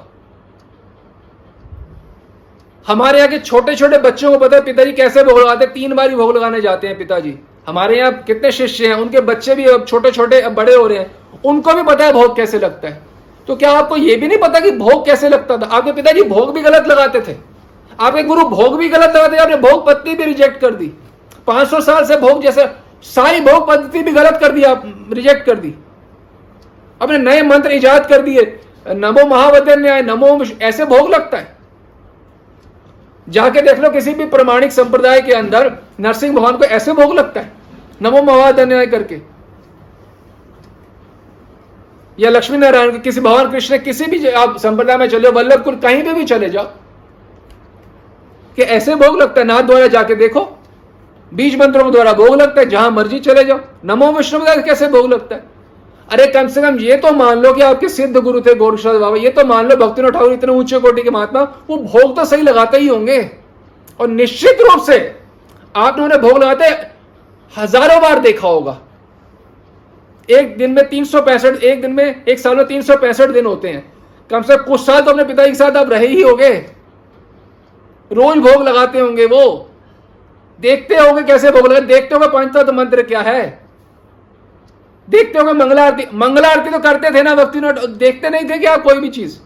हमारे 2.86 3.17
यहाँ 3.17 3.29
के 3.29 3.38
छोटे 3.39 3.75
छोटे 3.75 3.98
बच्चों 4.00 4.31
को 4.31 4.38
पता 4.38 4.57
है 4.57 4.63
पिताजी 4.63 4.91
कैसे 4.91 5.24
भोग 5.24 5.39
लगाते 5.39 5.65
हैं? 5.65 5.74
तीन 5.74 5.93
बार 5.95 6.10
ही 6.10 6.15
भोग 6.15 6.36
लगाने 6.38 6.62
जाते 6.62 6.88
हैं 6.88 6.98
पिताजी। 6.98 7.38
हमारे 7.67 7.98
यहाँ 7.98 8.12
कितने 8.27 8.51
शिष्य 8.51 8.88
हैं? 8.88 8.95
उनके 8.95 9.21
बच्चे 9.21 9.55
भी 9.55 9.65
अब 9.65 9.86
छोटे 9.86 10.12
छोटे 10.12 10.41
अब 10.41 10.53
बड़े 10.53 10.75
हो 10.75 10.88
रहे 10.88 10.98
हैं। 10.98 11.41
उनको 11.45 11.74
भी 11.74 11.83
पता 11.83 12.05
है 12.05 12.13
भोग 12.13 12.36
कैसे 12.36 12.60
लगता 12.60 12.88
है। 12.88 13.01
तो 13.48 13.55
क्या 13.55 13.71
आपको 13.71 13.95
यह 13.98 14.17
भी 14.17 14.27
नहीं 14.27 14.38
पता 14.38 14.60
कि 14.60 14.71
भोग 14.71 15.05
कैसे 15.05 15.29
लगता 15.29 15.57
था? 15.57 15.65
आपके 15.65 15.91
पिताजी 15.91 16.24
भोग 16.24 16.53
भी 16.53 16.62
गलत 16.62 16.88
लगाते 16.88 17.21
थे। 17.21 17.36
आपके 18.00 18.24
गुरु 18.24 18.43
भोग 18.43 18.77
भी 18.77 18.89
गलत 18.89 19.15
लगाते 19.15 19.38
थे, 19.38 19.41
आपने 19.41 19.55
भोग 19.55 19.86
पत्नी 19.88 20.13
भी 20.13 20.25
रिजेक्ट 20.25 20.62
कर 20.62 20.75
दी। 20.75 20.91
500 21.48 21.81
साल 21.81 22.05
से 22.05 22.17
भोग 22.17 22.41
जैसे, 22.43 22.65
सारी 23.03 23.39
भोग 23.39 23.67
पद्धति 23.67 24.03
भी 24.03 24.12
गलत 24.12 24.38
कर 24.38 24.51
दी, 24.51 24.63
आप 24.63 25.10
रिजेक्ट 25.13 25.45
कर 25.45 25.55
दी। 25.55 25.74
अपने 27.01 27.17
नए 27.17 27.41
मंत्र 27.41 27.71
ईजाद 27.71 28.05
कर 28.05 28.21
दिए। 28.21 28.60
नमो 28.88 29.25
महावद्य 29.25 29.75
न्याय, 29.75 30.01
नमो 30.01 30.43
ऐसे 30.62 30.86
भोग 30.86 31.10
लगता 31.10 31.38
है। 31.38 31.57
जाके 33.29 33.62
देख 33.62 33.79
लो 33.79 33.89
किसी 33.89 34.13
भी 34.13 34.25
प्रमाणिक 34.25 34.71
संप्रदाय 34.71 35.21
के 35.21 35.33
अंदर 35.33 35.71
नरसिंह 36.00 36.36
भगवान 36.36 36.57
को 36.57 36.63
ऐसे 36.63 36.93
भोग 36.93 37.13
लगता 37.13 37.41
है। 37.41 37.51
नमो 38.01 38.21
महावद्य 38.21 38.65
न्याय 38.65 38.88
करके। 38.88 39.30
या 42.18 42.30
लक्ष्मी 42.30 42.58
नारायण 42.58 42.98
किसी, 43.00 43.22
भगवान 43.22 43.51
कृष्ण 43.51 43.77
किसी 43.80 44.06
भी 44.06 44.27
आप 44.27 44.58
संप्रदाय 44.60 44.98
में 44.98 45.08
चले 45.10 45.30
वल्लभपुर 45.30 45.75
कहीं 45.77 46.03
पे 46.03 46.13
भी 46.13 46.25
चले 46.25 46.50
जाओ, 46.50 46.65
कि 48.58 48.62
ऐसे 48.63 48.96
भोग 48.96 49.22
लगता 49.22 49.41
है, 49.41 49.48
नाथ 49.48 49.63
द्वारा 49.63 49.88
जाके 49.89 50.15
देखो, 50.15 50.48
बीज 51.32 51.60
मंत्रों 51.60 51.91
द्वारा 51.91 52.13
भोग 52.13 52.36
लगता 52.36 52.62
है, 52.62 52.70
जहाँ 52.70 52.91
मर्ज़ी 52.91 53.20
चले 53.22 53.44
जाओ, 53.44 53.60
नमो 53.86 54.12
विष्णु 54.12 54.39
कैसे 54.63 54.88
भोग 54.89 55.10
लगता 55.12 55.36
है? 55.36 55.44
अरे 56.10 56.25
कम 56.27 56.48
से 56.48 56.62
कम 56.62 56.77
ये 56.80 56.96
तो 56.98 57.12
मान 57.13 57.38
लो 57.38 57.53
कि 57.53 57.62
आपके 57.62 57.89
सिद्ध 57.89 58.18
गुरु 58.18 58.41
थे, 58.41 58.53
गोरक्षनाथ 58.56 59.00
बाबा, 59.00 59.18
ये 59.18 59.30
तो 59.30 59.46
मान 59.46 59.70
लो 59.70 59.75
भक्ति 59.77 60.01
ठाकुर 60.03 60.34
इतने 60.34 60.53
ऊँचे 60.53 60.80
कोटि 60.80 61.01
के 61.01 61.10
महात्मा, 61.10 61.41
वो 61.70 61.77
भोग 61.77 62.15
तो 62.15 62.25
सही 62.25 62.41
लगाते 62.41 62.77
ही 62.77 62.88
होंगे। 62.88 63.20
और 64.00 64.08
निश्चित 64.10 64.62
रूप 64.62 64.84
से 64.84 64.98
आपने 65.75 66.03
उन्हें 66.03 66.22
भोग 66.22 66.38
लगाते, 66.38 66.65
हज़ारों 67.53 68.01
बार 68.01 68.20
देखा 68.20 68.48
होगा। 68.48 68.77
एक 70.30 70.58
दिन 70.58 70.72
में 70.72 70.88
तीन 70.90 71.06
सौ 71.06 71.22
पैंसठ, 71.22 71.56
एक 71.56 71.82
दिन 71.82 71.92
में 71.92 72.24
एक 72.25 72.40
साल 72.40 72.56
में 72.56 72.66
तीन 72.68 72.82
सौ 72.82 72.96
पैंसठ 72.98 73.30
दिन 73.30 73.46
होते 73.46 73.70
हैं। 73.70 73.92
कम 74.30 74.42
से 74.42 74.56
कम 74.58 74.63
कुछ 74.63 74.82
साल 74.82 75.01
तो 75.01 75.12
अपने 75.12 75.24
पिता 75.24 75.46
के 75.46 75.56
साथ 75.56 75.78
आप 75.78 75.90
रहे 75.90 76.08
ही 76.08 76.22
होंगे। 76.22 76.50
रोज 78.12 78.38
भोग 78.40 78.63
लगाते 78.63 79.00
होंगे 79.00 79.25
वो। 79.25 79.44
देखते 80.60 80.96
होंगे 80.96 81.24
कैसे 81.24 81.51
भोग 81.51 81.68
लगे 81.68 81.82
देखते 81.88 82.16
होंगे 82.16 82.28
पंचतत्व 82.30 82.74
मंत्र 82.74 83.04
क्या 83.04 83.22
है। 83.22 83.44
देखते 85.08 85.40
होंगे 85.40 85.54
मंगला 85.54 85.86
आरती 85.86 86.06
मंगला 86.16 86.50
आरती 86.50 86.70
तो 86.70 86.80
करते 86.80 87.12
थे 87.13 87.24
ना 87.24 87.34
व्यक्ति 87.34 87.60
देखते 87.98 88.30
नहीं 88.30 88.50
थे 88.50 88.58
कि 88.60 88.66
आप 88.66 88.84
कोई 88.84 89.00
भी 89.00 89.10
चीज़। 89.10 89.38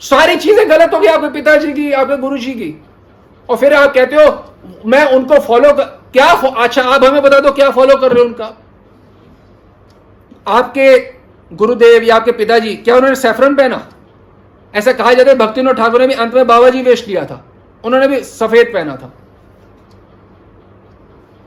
सारी 0.00 0.36
चीज़ें 0.36 0.68
गलत 0.70 0.94
होगी 0.94 1.06
आपके 1.06 1.28
पिताजी 1.30 1.72
की, 1.72 1.90
आपके 1.92 2.16
गुरु 2.16 2.38
जी 2.38 2.52
की। 2.52 2.74
और 3.48 3.56
फिर 3.56 3.74
आप 3.74 3.92
कहते 3.94 4.16
हो, 4.16 4.30
मैं 4.86 5.04
उनको 5.12 5.38
फॉलो 5.40 5.72
कर, 5.72 5.84
क्या 6.12 6.26
अच्छा 6.58 6.82
आप 6.84 7.04
हमें 7.04 7.22
बता 7.22 7.40
दो 7.40 7.52
क्या 7.52 7.70
फॉलो 7.70 7.96
कर 7.96 8.12
रहे 8.12 8.22
हो 8.22 8.28
उनका। 8.28 8.56
आपके 10.48 10.96
गुरुदेव 11.50 12.02
या 12.02 12.16
आपके 12.16 12.32
पिताजी, 12.32 12.74
क्या 12.76 12.96
उन्होंने 12.96 13.16
सैफरन 13.16 13.54
पहना? 13.54 13.86
ऐसा 14.74 14.92
कहा 14.92 15.12
जाता 15.12 15.30
है 15.30 15.36
भक्तिनोद 15.36 15.76
ठाकुर 15.76 16.00
ने 16.00 16.06
भी 16.06 16.14
अंत 16.14 16.34
में 16.34 16.46
बाबा 16.46 16.68
जी 16.68 16.82
वेश 16.82 17.06
लिया 17.08 17.24
था। 17.24 17.44
उन्होंने 17.84 18.08
भी 18.08 18.20
सफ़ेद 18.20 18.70
पहना 18.74 18.96
था। 18.96 19.12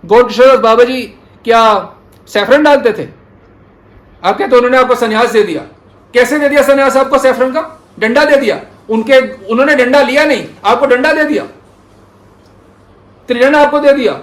गोल 0.04 0.24
किशोर 0.24 0.58
बाबा 0.58 0.84
जी 0.84 1.02
क्या 1.44 1.62
सैफरन 2.28 2.64
डालते 2.64 2.92
थे? 2.94 3.08
आप 4.24 4.38
कहते 4.38 4.52
तो 4.52 4.58
उन्होंने 4.58 4.78
आपको 4.78 4.96
संन्यास 4.96 5.32
दे 5.32 5.44
दिया। 5.44 5.62
कैसे 6.14 6.40
दे 6.40 6.50
दिया 6.50 6.62
संन्यास 6.62 6.98
आपको 6.98 7.18
सैफरन 7.18 7.52
का? 7.52 7.62
डंडा 8.00 8.26
दे 8.26 8.38
दिया। 8.38 8.60
उनके, 8.90 9.20
उन्होंने 9.46 9.76
डंडा 9.76 10.02
लिया 10.02 10.26
नहीं, 10.26 10.46
आपको 10.66 10.86
डंडा 10.86 11.14
दे 11.14 11.24
दिया। 11.24 11.44
त्रिडंड 13.30 13.56
आपको 13.56 13.80
दे 13.80 13.94
दिया। 13.94 14.20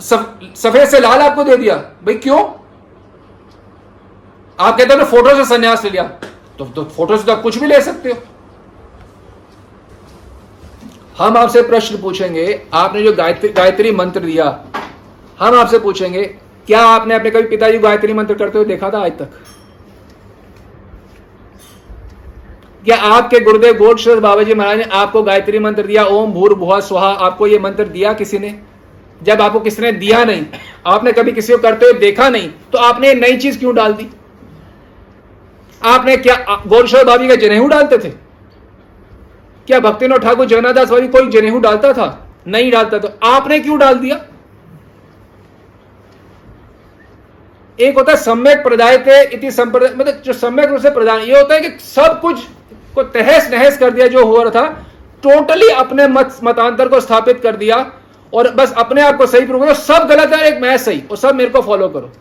सफ़ेद 0.00 0.88
से 0.88 1.00
लाल 1.00 1.20
आपको 1.20 1.44
दे 1.44 1.56
दिया। 1.56 1.76
भाई 1.76 2.14
क्यों? 2.14 2.38
आप 4.58 4.76
कहते 4.78 4.92
हो 4.92 4.98
ना 4.98 5.04
फ़ोटो 5.04 5.34
से 5.36 5.44
संन्यास 5.44 5.84
ले 5.84 5.90
लिया। 5.90 6.02
तो, 6.58 6.64
तो 6.64 6.84
फ़ोटो 6.84 7.16
से 7.16 7.24
तो 7.24 7.32
आप 7.32 7.42
कुछ 7.42 7.58
भी 7.58 7.66
ले 7.66 7.80
सकते 7.80 8.10
हो। 8.10 8.18
हम 11.18 11.36
आपसे 11.36 11.62
प्रश्न 11.62 11.98
पूछेंगे 11.98 12.62
आपने 12.74 13.02
जो 13.02 13.12
गायत्री 13.12 13.48
गायत्री 13.48 13.90
मंत्र 13.90 14.20
दिया 14.20 14.44
हम 15.40 15.58
आपसे 15.58 15.78
पूछेंगे 15.78 16.24
क्या 16.66 16.80
आपने 16.80 17.14
अपने 17.14 17.30
कभी 17.30 17.42
पिताजी 17.42 17.78
गायत्री 17.78 18.12
मंत्र 18.12 18.34
करते 18.34 18.58
हुए 18.58 18.66
देखा 18.66 18.90
था 18.90 18.98
आज 18.98 19.12
तक? 19.12 19.28
क्या 22.84 22.96
आपके 22.96 23.40
गुरुदेव 23.40 23.74
गोड 23.74 24.20
बाबा 24.20 24.42
जी 24.42 24.54
महाराज 24.54 24.78
ने 24.78 24.84
आपको 24.92 25.22
गायत्री 25.22 25.58
मंत्र 25.58 25.86
दिया 25.86 26.04
ओम 26.04 26.32
भूर 26.32 26.54
भुआ 26.54 26.80
सुहा 26.80 27.08
आपको 27.08 27.46
यह 27.46 27.60
मंत्र 27.60 27.84
दिया 27.84 28.12
किसी 28.12 28.38
ने? 28.38 28.54
जब 29.22 29.40
आपको 29.40 29.60
किसी 29.60 29.82
ने 29.82 29.92
दिया 29.92 30.24
नहीं 30.24 30.44
आपने 30.86 31.12
कभी 31.12 31.32
किसी 31.32 31.52
को 31.52 31.58
करते 31.58 31.86
हुए 31.86 31.98
देखा 32.00 32.28
नहीं 32.28 32.48
तो 32.72 32.78
आपने 32.78 33.14
नई 33.14 33.36
चीज़ 33.36 33.58
क्यों 33.58 33.74
डाल 33.74 33.92
दी? 33.92 34.10
आपने 35.86 36.16
क्या 36.18 36.36
गोरश्वर 36.66 37.04
बाबी 37.04 37.28
का 37.28 37.34
जनेहू 37.36 37.66
डालते 37.68 37.98
थे? 37.98 38.10
क्या 39.68 39.80
भक्तिनाथ 39.80 40.18
ठाकुर 40.18 40.46
जगन्नाथ 40.46 40.86
बाबी 40.86 41.08
कोई 41.08 41.28
जनेहू 41.30 41.58
डालता 41.60 41.92
था? 41.92 42.06
नहीं 42.46 42.70
डालता 42.72 42.98
तो 42.98 43.08
आपने 43.24 43.58
क्यों 43.60 43.78
डाल 43.78 43.94
दिया? 43.98 44.20
एक 47.78 47.98
होता 47.98 48.12
है 48.12 48.18
सम्यक 48.18 48.62
प्रदायते 48.62 49.22
इति 49.26 49.50
संप्रदाय 49.50 49.94
मतलब 49.94 50.22
जो 50.24 50.32
सम्यक 50.34 50.70
रूप 50.70 50.80
से 50.80 50.90
प्रदान, 50.90 51.20
ये 51.20 51.38
होता 51.38 51.54
है 51.54 51.60
कि 51.60 51.78
सब 51.84 52.20
कुछ 52.20 52.44
को 52.94 53.02
तहस 53.04 53.50
नहस 53.50 53.78
कर 53.78 53.90
दिया 53.90 54.06
जो 54.06 54.24
हो 54.26 54.42
रहा 54.42 54.50
था 54.52 54.68
टोटली 55.22 55.68
अपने 55.70 56.06
मत, 56.08 56.38
मतांतर 56.44 56.88
को 56.88 57.00
स्थापित 57.00 57.40
कर 57.40 57.56
दिया 57.56 57.76
और 58.32 58.50
बस 58.54 58.72
अपने 58.76 59.02
आप 59.02 59.16
को 59.16 59.26
सही 59.26 59.46
प्रूव 59.46 59.64
करो, 59.64 59.74
सब 59.74 60.06
गलत 60.08 60.32
है 60.32 60.46
एक 60.48 60.60
मैं 60.62 60.76
सही, 60.78 61.02
और 61.10 61.16
सब 61.16 61.34
मेरे 61.34 61.50
को 61.50 61.60
फॉलो 61.62 61.88
करो। 61.88 62.12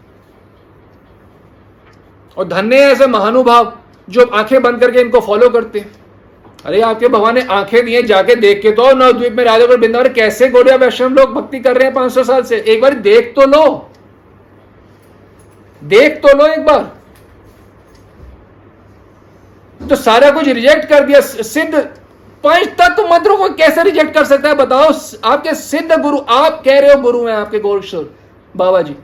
और 2.37 2.47
धन्य 2.47 2.83
है 2.83 2.91
ऐसे 2.91 3.07
महानुभाव 3.07 3.73
जो 4.09 4.25
आँखें 4.25 4.61
बंद 4.63 4.79
करके 4.79 5.01
इनको 5.01 5.19
फॉलो 5.19 5.49
करते 5.49 5.79
हैं। 5.79 5.91
अरे 6.65 6.81
आपके 6.81 7.07
भगवान 7.07 7.35
ने 7.35 7.41
आँखें 7.51 7.83
दिए 7.85 8.01
जाके 8.03 8.35
देख 8.35 8.61
के 8.61 8.71
तो 8.71 8.91
नवद्वीप 8.93 9.33
में 9.33 9.43
राजापुर 9.43 9.77
बिंदावर 9.77 10.09
कैसे 10.09 10.49
गोड़िया 10.49 10.75
वैष्णव 10.75 11.13
लोग 11.13 11.33
भक्ति 11.33 11.59
कर 11.59 11.77
रहे 11.77 11.87
हैं 11.87 11.93
500 11.93 12.23
साल 12.23 12.43
से। 12.43 12.57
एक 12.57 12.81
बार 12.81 12.93
देख 13.01 13.33
तो 13.35 13.45
लो। 13.47 13.89
देख 15.81 16.17
तो 16.17 16.37
लो 16.37 16.45
एक 16.45 16.65
बार। 16.65 16.91
तो 19.79 19.95
सारा 19.95 20.29
कुछ 20.31 20.47
रिजेक्ट 20.47 20.85
कर 20.89 21.05
दिया। 21.05 21.19
सिद्ध 21.21 21.75
पंच 22.43 22.67
तत्व 22.79 23.07
मंत्रों 23.07 23.37
को 23.37 23.49
कैसे 23.55 23.83
रिजेक्ट 23.83 24.13
कर 24.13 24.25
सकता 24.25 24.49
है 24.49 24.55
बताओ? 24.55 24.91
आपके 25.25 25.53
सिद्ध 25.55 25.91
गुरु, 25.93 26.17
आप 26.19 26.61
कह 26.65 26.79
रहे 26.79 26.93
हो 26.93 27.01
गुरु 27.01 27.25
हैं 27.25 27.35
आपके 27.35 27.59
गौरश्वर 27.59 28.09
बाबा 28.55 28.81
जी 28.81 28.95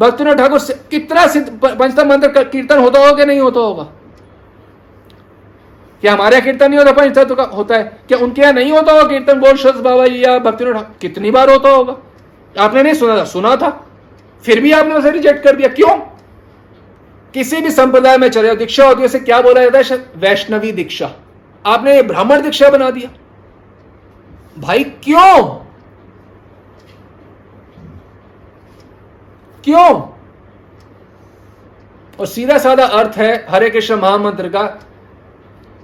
भक्तिनाथ 0.00 0.34
ठाकुर 0.34 0.58
कितना 0.90 1.26
सिद्ध 1.26 1.48
पंचतम 1.64 2.08
मंत्र 2.08 2.42
कीर्तन 2.44 2.78
होता 2.78 2.98
होगा 2.98 3.12
कि 3.12 3.24
नहीं 3.24 3.40
होता 3.40 3.60
होगा? 3.60 3.82
क्या 6.00 6.12
हमारे 6.12 6.36
यहाँ 6.36 6.44
कीर्तन 6.44 6.70
नहीं 6.70 6.78
होता? 6.78 6.92
पंचतत्व 6.92 7.34
का 7.34 7.42
होता 7.42 7.76
है। 7.76 7.82
क्या 8.08 8.18
उनके 8.18 8.42
यहाँ 8.42 8.52
नहीं 8.52 8.72
होता 8.72 8.92
होगा 8.92 9.08
कीर्तन? 9.08 9.40
बोल 9.40 9.56
शब्द 9.56 9.80
बाबा 9.80 10.06
जी, 10.06 10.24
या 10.24 10.38
भक्तिनाथ 10.38 11.00
कितनी 11.00 11.30
बार 11.30 11.50
होता 11.50 11.70
होगा? 11.70 11.96
आपने 12.58 12.82
नहीं 12.82 12.94
सुना 12.94 13.16
था? 13.16 13.24
सुना 13.24 13.56
था। 13.56 13.70
फिर 14.44 14.60
भी 14.60 14.72
आपने 14.72 14.94
उसे 14.94 15.10
रिजेक्ट 15.10 15.44
कर 15.44 15.56
दिया। 15.56 15.68
क्यों? 15.68 15.96
किसी 17.34 17.60
भी 17.60 17.70
संप्रदाय 17.70 18.18
में 18.18 18.28
चले 18.28 18.54
दीक्षा 18.56 18.86
होती 18.86 19.00
है, 19.00 19.06
उसे 19.06 19.18
क्या 19.18 19.40
बोला 19.40 19.62
जाता 19.64 19.94
है? 19.94 20.06
वैष्णवी 20.16 20.72
दीक्षा। 20.72 21.10
आपने 21.66 22.02
ब्राह्मण 22.02 22.42
दीक्षा 22.42 22.68
बना 22.70 22.90
दिया। 22.90 23.10
भाई, 24.58 24.84
क्यों? 24.84 25.65
क्यों? 29.66 29.92
और 32.18 32.26
सीधा 32.26 32.58
साधा 32.58 32.84
अर्थ 32.98 33.16
है 33.18 33.46
हरे 33.50 33.70
कृष्ण 33.70 33.96
महामंत्र 33.96 34.48
का 34.48 34.62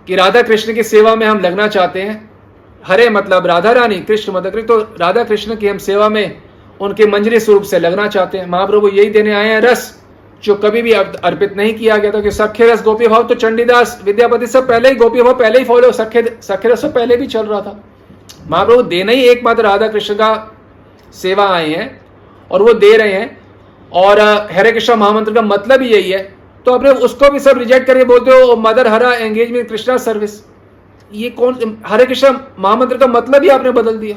कि 0.07 0.17
राधा 0.17 0.43
कृष्ण 0.43 0.75
की 0.75 0.83
सेवा 0.83 1.15
में 1.17 1.27
हम 1.27 1.41
लगना 1.41 1.67
चाहते 1.69 2.03
हैं। 2.03 2.31
हरे 2.87 3.09
मतलब 3.11 3.47
राधा 3.47 3.73
रानी, 3.73 3.99
कृष्ण 4.01 4.33
मतलब 4.33 4.61
तो 4.61 4.79
राधा 5.01 5.25
कृष्ण 5.25 5.57
की 5.57 5.69
हम 5.69 5.79
सेवा 5.79 6.09
में 6.09 6.43
उनके 6.81 7.07
मंजरी 7.07 7.41
स्वरूप 7.41 7.63
से 7.63 7.79
लगना 7.79 8.07
चाहते 8.09 8.39
हैं। 8.39 8.47
महाप्रभु 8.47 8.89
यही 8.89 9.11
देने 9.11 9.35
आए 9.35 9.49
हैं 9.49 9.61
रस, 9.61 10.03
जो 10.43 10.55
कभी 10.55 10.83
भी 10.83 10.93
अर्पित 10.93 11.57
नहीं 11.57 11.75
किया 11.75 11.97
गया 11.97 12.11
था 12.13 12.21
कि 12.21 12.31
सख्य 12.31 12.73
रस 12.73 12.83
गोपी 12.83 13.09
भाव 13.09 13.23
तो 13.23 13.35
चंडीदास, 13.35 14.01
विद्यापति 14.05 14.47
सब 14.47 14.69
पहले 14.69 14.89
ही 14.89 14.95
गोपी 14.95 15.23
भाव, 15.23 15.35
पहले 15.35 15.59
ही 15.59 15.65
फॉलो 15.65 15.93
सख्य 15.93 16.39
सख्य 16.43 16.69
रस 16.69 16.85
पहले 16.87 17.17
भी 17.17 17.27
चल 17.27 17.47
रहा 17.47 17.61
था। 17.61 17.79
महाप्रभु 18.51 18.83
देना 18.85 19.13
ही 19.13 19.29
एकमात्र 19.29 19.63
राधा 19.63 19.89
कृष्ण 19.89 20.15
का 20.15 20.33
सेवा 21.15 21.49
आए 21.49 21.69
हैं 21.69 22.01
और 22.51 22.63
वो 22.63 22.73
दे 22.75 22.97
रहे 22.97 23.13
हैं। 23.13 23.42
और 23.93 24.21
हरे 24.53 24.73
कृष्णा 24.73 24.97
महामंत्र 24.97 25.35
का 25.35 25.43
मतलब 25.43 25.83
ही 25.83 25.89
यही 25.89 26.11
है। 26.11 26.23
तो 26.67 26.73
आपने 26.73 26.91
उसको 27.07 27.31
भी 27.31 27.39
सब 27.41 27.59
रिजेक्ट 27.59 27.87
करके 27.87 28.05
बोलते 28.05 28.31
हो 28.33 28.57
मदर 28.59 28.89
हरा 28.89 29.13
एंगेजमेंट 29.15 29.69
कृष्णा 29.69 29.97
सर्विस 29.99 30.43
ये 31.11 31.31
कौन, 31.31 31.79
हरे 31.87 32.05
कृष्णा 32.07 32.31
महामंत्र 32.59 32.97
का 32.99 33.07
मतलब 33.09 33.43
ही 33.43 33.49
आपने 33.51 33.71
बदल 33.73 33.99
दिया। 33.99 34.17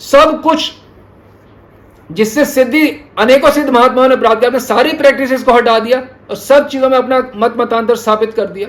सब 0.00 0.40
कुछ 0.42 0.72
जिससे 2.10 2.44
सिद्धि, 2.44 2.86
अनेकों 3.18 3.50
सिद्ध 3.50 3.68
महात्माओं 3.70 4.08
ने 4.08 4.16
प्राप्त 4.16 4.40
किया 4.40 4.58
सारी 4.60 4.92
प्रैक्टिस 4.94 5.42
को 5.44 5.52
हटा 5.52 5.78
दिया 5.78 5.98
और 6.30 6.36
सब 6.36 6.66
चीज़ों 6.68 6.88
में 6.90 6.96
अपना 6.98 7.18
मत 7.36 7.54
मतांतर 7.58 7.96
स्थापित 7.96 8.34
कर 8.34 8.46
दिया। 8.46 8.68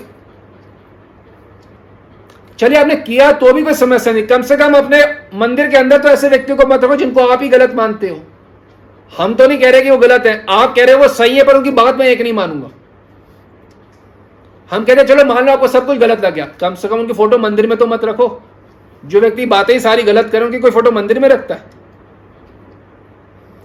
चलिए, 2.59 2.77
आपने 2.77 2.95
किया 2.95 3.31
तो 3.31 3.53
भी 3.53 3.63
कोई 3.63 3.73
समस्या 3.73 4.13
नहीं। 4.13 4.23
कम 4.23 4.41
से 4.41 4.57
कम 4.57 4.73
अपने 4.73 5.03
मंदिर 5.37 5.67
के 5.67 5.77
अंदर 5.77 5.97
तो 5.97 6.09
ऐसे 6.09 6.29
व्यक्तियों 6.29 6.57
को 6.57 6.67
मत 6.67 6.83
रखो 6.83 6.95
जिनको 6.95 7.27
आप 7.27 7.41
ही 7.41 7.47
गलत 7.47 7.73
मानते 7.75 8.09
हो। 8.09 8.21
हम 9.17 9.33
तो 9.33 9.47
नहीं 9.47 9.57
कह 9.57 9.71
रहे 9.71 9.81
कि 9.81 9.89
वो 9.89 9.97
गलत 9.97 10.25
है। 10.25 10.45
आप 10.49 10.75
कह 10.75 10.85
रहे 10.85 10.95
हो 10.95 11.01
वो 11.01 11.07
सही 11.07 11.37
है, 11.37 11.43
पर 11.43 11.57
उनकी 11.57 11.71
बात 11.71 11.95
मैं 11.95 12.05
एक 12.05 12.21
नहीं 12.21 12.33
मानूँगा। 12.33 12.69
हम 14.71 14.83
कहते 14.83 15.01
हैं, 15.01 15.07
चलो, 15.07 15.25
मान 15.25 15.45
लो 15.45 15.51
आपको 15.51 15.67
सब 15.67 15.85
कुछ 15.85 15.97
गलत 15.97 16.25
लग 16.25 16.33
गया। 16.33 16.45
कम 16.45 16.75
से 16.75 16.87
कम 16.87 16.99
उनकी 16.99 17.13
फ़ोटो 17.13 17.37
मंदिर 17.37 17.67
में 17.67 17.77
तो 17.77 17.87
मत 17.87 18.05
रखो। 18.05 18.41
जो 19.05 19.19
व्यक्ति 19.19 19.45
बातें 19.45 19.73
ही 19.73 19.79
सारी 19.79 20.03
गलत 20.03 20.29
करे, 20.31 20.45
उनकी 20.45 20.59
कोई 20.59 20.71
फ़ोटो 20.71 20.91
मंदिर 20.91 21.19
में 21.19 21.29
रखता 21.29 21.55
है? 21.55 21.61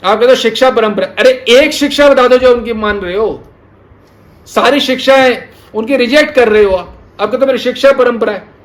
आप 0.04 0.18
कहते 0.18 0.26
हो, 0.26 0.34
शिक्षा 0.34 0.70
परंपरा 0.70 1.06
अरे, 1.18 1.44
एक 1.48 1.72
शिक्षा 1.72 2.08
बता 2.08 2.28
दो 2.28 2.38
जो 2.38 2.54
उनकी 2.54 2.72
मान 2.72 2.98
रहे 2.98 3.16
हो। 3.16 3.42
सारी 4.46 4.80
शिक्षाएँ 4.80 5.48
उनकी 5.74 5.96
रिजेक्ट 5.96 6.34
कर 6.34 6.48
रहे 6.48 6.64
हो 6.64 6.74
आप। 6.74 6.98
कहते 7.20 7.36
हो, 7.36 7.46
मेरी 7.46 7.58
शिक्षा 7.58 7.92
परंपरा 7.92 8.32
है। 8.32 8.57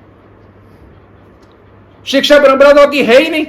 शिक्षा 2.06 2.40
परंपरा 2.40 2.72
तो 2.74 2.82
आपकी 2.82 3.04
है 3.04 3.18
ही 3.20 3.30
नहीं। 3.30 3.46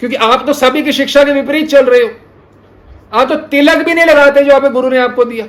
क्योंकि 0.00 0.16
आप 0.16 0.44
तो 0.46 0.52
सभी 0.52 0.82
की 0.82 0.92
शिक्षा 0.92 1.22
के 1.24 1.32
विपरीत 1.32 1.68
चल 1.70 1.86
रहे 1.86 2.00
हो। 2.02 2.10
आप 3.12 3.28
तो 3.28 3.36
तिलक 3.48 3.84
भी 3.86 3.94
नहीं 3.94 4.06
लगाते 4.06 4.44
जो 4.44 4.54
आपके 4.54 4.68
गुरु 4.70 4.88
ने 4.90 4.98
आपको 4.98 5.24
दिया। 5.24 5.46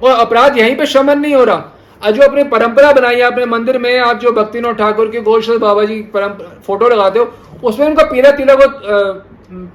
और 0.00 0.10
अपराध 0.16 0.56
यहीं 0.58 0.76
पे 0.76 0.86
शमन 0.86 1.18
नहीं 1.18 1.34
हो 1.34 1.44
रहा। 1.44 2.10
जो 2.10 2.22
अपनी 2.22 2.44
परंपरा 2.44 2.92
बनाई 2.92 3.16
है, 3.16 3.22
अपने 3.22 3.44
मंदिर 3.46 3.78
में 3.78 3.98
आप 4.00 4.18
जो 4.18 4.32
भक्तिनाथ 4.32 4.74
ठाकुर 4.74 5.10
के 5.10 5.20
गोशल 5.20 5.58
बाबा 5.58 5.84
जी 5.84 6.00
फ़ोटो 6.12 6.88
लगाते 6.88 7.18
हो, 7.18 7.32
उसमें 7.64 7.86
उनका 7.86 8.04
पीला 8.04 8.30
तिलक 8.30 8.60
और 8.60 9.26